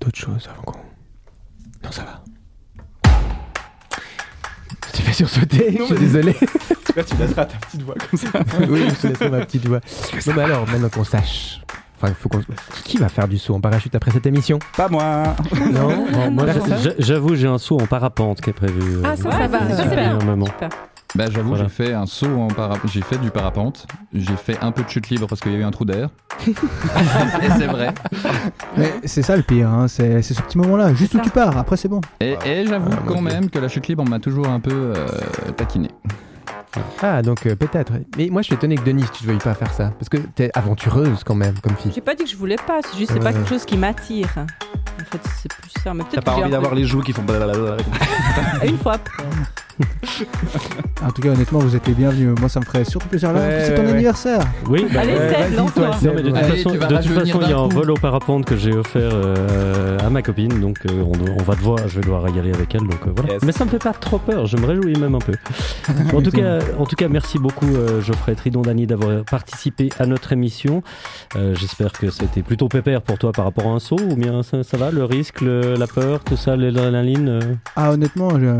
[0.00, 0.78] D'autres choses avant qu'on.
[1.84, 2.24] Non, ça va.
[4.92, 6.34] Tu fais sursauté, je suis désolé.
[6.94, 8.28] Tu laisseras ta petite voix comme ça.
[8.68, 9.80] oui, je te laisserai ma petite voix.
[10.26, 11.60] Bon, bah alors, maintenant qu'on sache.
[11.96, 12.40] Enfin, il faut qu'on.
[12.84, 14.58] Qui va faire du saut en parachute après cette émission?
[14.76, 15.22] Pas moi.
[15.72, 16.46] Non, moi,
[16.98, 18.96] j'avoue, j'ai un saut en parapente qui est prévu.
[18.96, 20.20] euh, Ah, ça, ça va, depuis super.
[20.20, 20.68] Super.
[21.16, 21.64] Bah, j'avoue, Voilà.
[21.64, 22.90] j'ai fait un saut en parapente.
[22.92, 23.86] J'ai fait du parapente.
[24.12, 26.08] J'ai fait un peu de chute libre parce qu'il y a eu un trou d'air.
[26.48, 26.52] Et
[27.56, 27.94] c'est vrai.
[28.76, 31.56] Mais c'est ça le pire, hein, c'est c'est ce petit moment-là, juste où tu pars,
[31.56, 32.00] après c'est bon.
[32.20, 34.72] Et, et j'avoue Ah, quand même que la chute libre, on m'a toujours un peu
[34.96, 35.06] euh,
[35.56, 35.88] taquiné.
[37.02, 37.92] Ah, donc euh, peut-être.
[38.16, 39.92] Mais moi, je suis étonné que Denise, tu ne veuilles pas faire ça.
[39.98, 41.92] Parce que t'es aventureuse quand même, comme fille.
[41.94, 43.24] J'ai pas dit que je voulais pas, c'est juste c'est Ouais.
[43.24, 44.28] pas quelque chose qui m'attire.
[44.38, 45.92] En fait, c'est plus ça.
[45.94, 47.76] Mais T'as peut-être pas que j'ai envie d'avoir peu- les joues qui font blablabla.
[48.64, 48.96] une fois.
[51.04, 52.34] En tout cas, honnêtement, vous êtes les bienvenus.
[52.38, 53.40] Moi, ça me ferait surtout plaisir là.
[53.40, 53.90] Ouais, c'est ton ouais.
[53.92, 54.40] anniversaire.
[54.68, 55.86] Oui, bah, Allez, ouais, Seb, lance-toi.
[55.86, 56.36] toi, Non, mais de toute.
[56.38, 58.72] Allez, façon, de toute rajeunir façon, il y a un vol au parapente que j'ai
[58.74, 62.38] offert euh, à ma copine, donc euh, on, on va devoir, je vais devoir y
[62.38, 63.34] aller avec elle, donc euh, voilà.
[63.34, 63.42] Yes.
[63.42, 65.32] Mais ça me fait pas trop peur, je me réjouis même un peu.
[66.16, 70.32] en tout cas, en tout cas, merci beaucoup euh, Geoffrey Tridon-Dany d'avoir participé à notre
[70.32, 70.82] émission.
[71.36, 74.42] Euh, J'espère que c'était plutôt pépère pour toi par rapport à un saut, ou bien
[74.42, 77.40] ça, ça va, le risque, le- la peur, tout ça, l'adrénaline, euh,
[77.76, 78.52] Ah, honnêtement, j'ai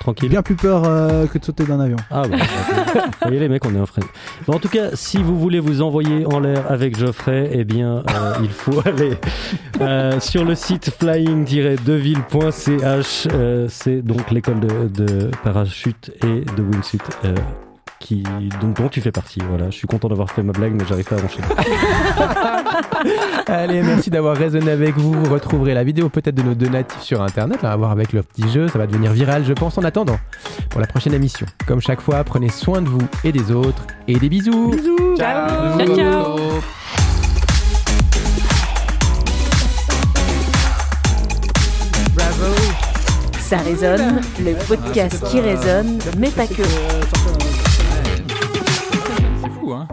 [0.00, 0.30] tranquille.
[0.30, 1.96] bien plus peur euh, que de sauter d'un avion.
[2.10, 2.36] Ah bah,
[2.94, 4.04] vous voyez les mecs, on est un frère.
[4.46, 8.02] Bon, en tout cas, si vous voulez vous envoyer en l'air avec Geoffrey, eh bien,
[8.10, 9.12] euh, il faut aller
[9.80, 13.28] euh, sur le site flying-deville.ch.
[13.32, 16.98] Euh, c'est donc l'école de, de parachute et de wingsuit.
[18.00, 18.22] Qui,
[18.60, 19.40] donc, dont tu fais partie.
[19.48, 21.46] Voilà, je suis content d'avoir fait ma blague, mais j'arrive pas à enchaîner.
[23.46, 25.12] Allez, merci d'avoir raisonné avec vous.
[25.12, 28.12] Vous retrouverez la vidéo peut-être de nos deux natifs sur internet, là, à voir avec
[28.12, 28.68] leur petit jeu.
[28.68, 30.18] Ça va devenir viral, je pense, en attendant.
[30.70, 33.86] Pour la prochaine émission, comme chaque fois, prenez soin de vous et des autres.
[34.08, 34.74] Et des bisous.
[35.16, 35.96] Ciao, ciao.
[35.96, 36.36] ciao.
[43.38, 46.62] Ça résonne, le podcast qui résonne, mais pas que.
[49.70, 49.86] Uau.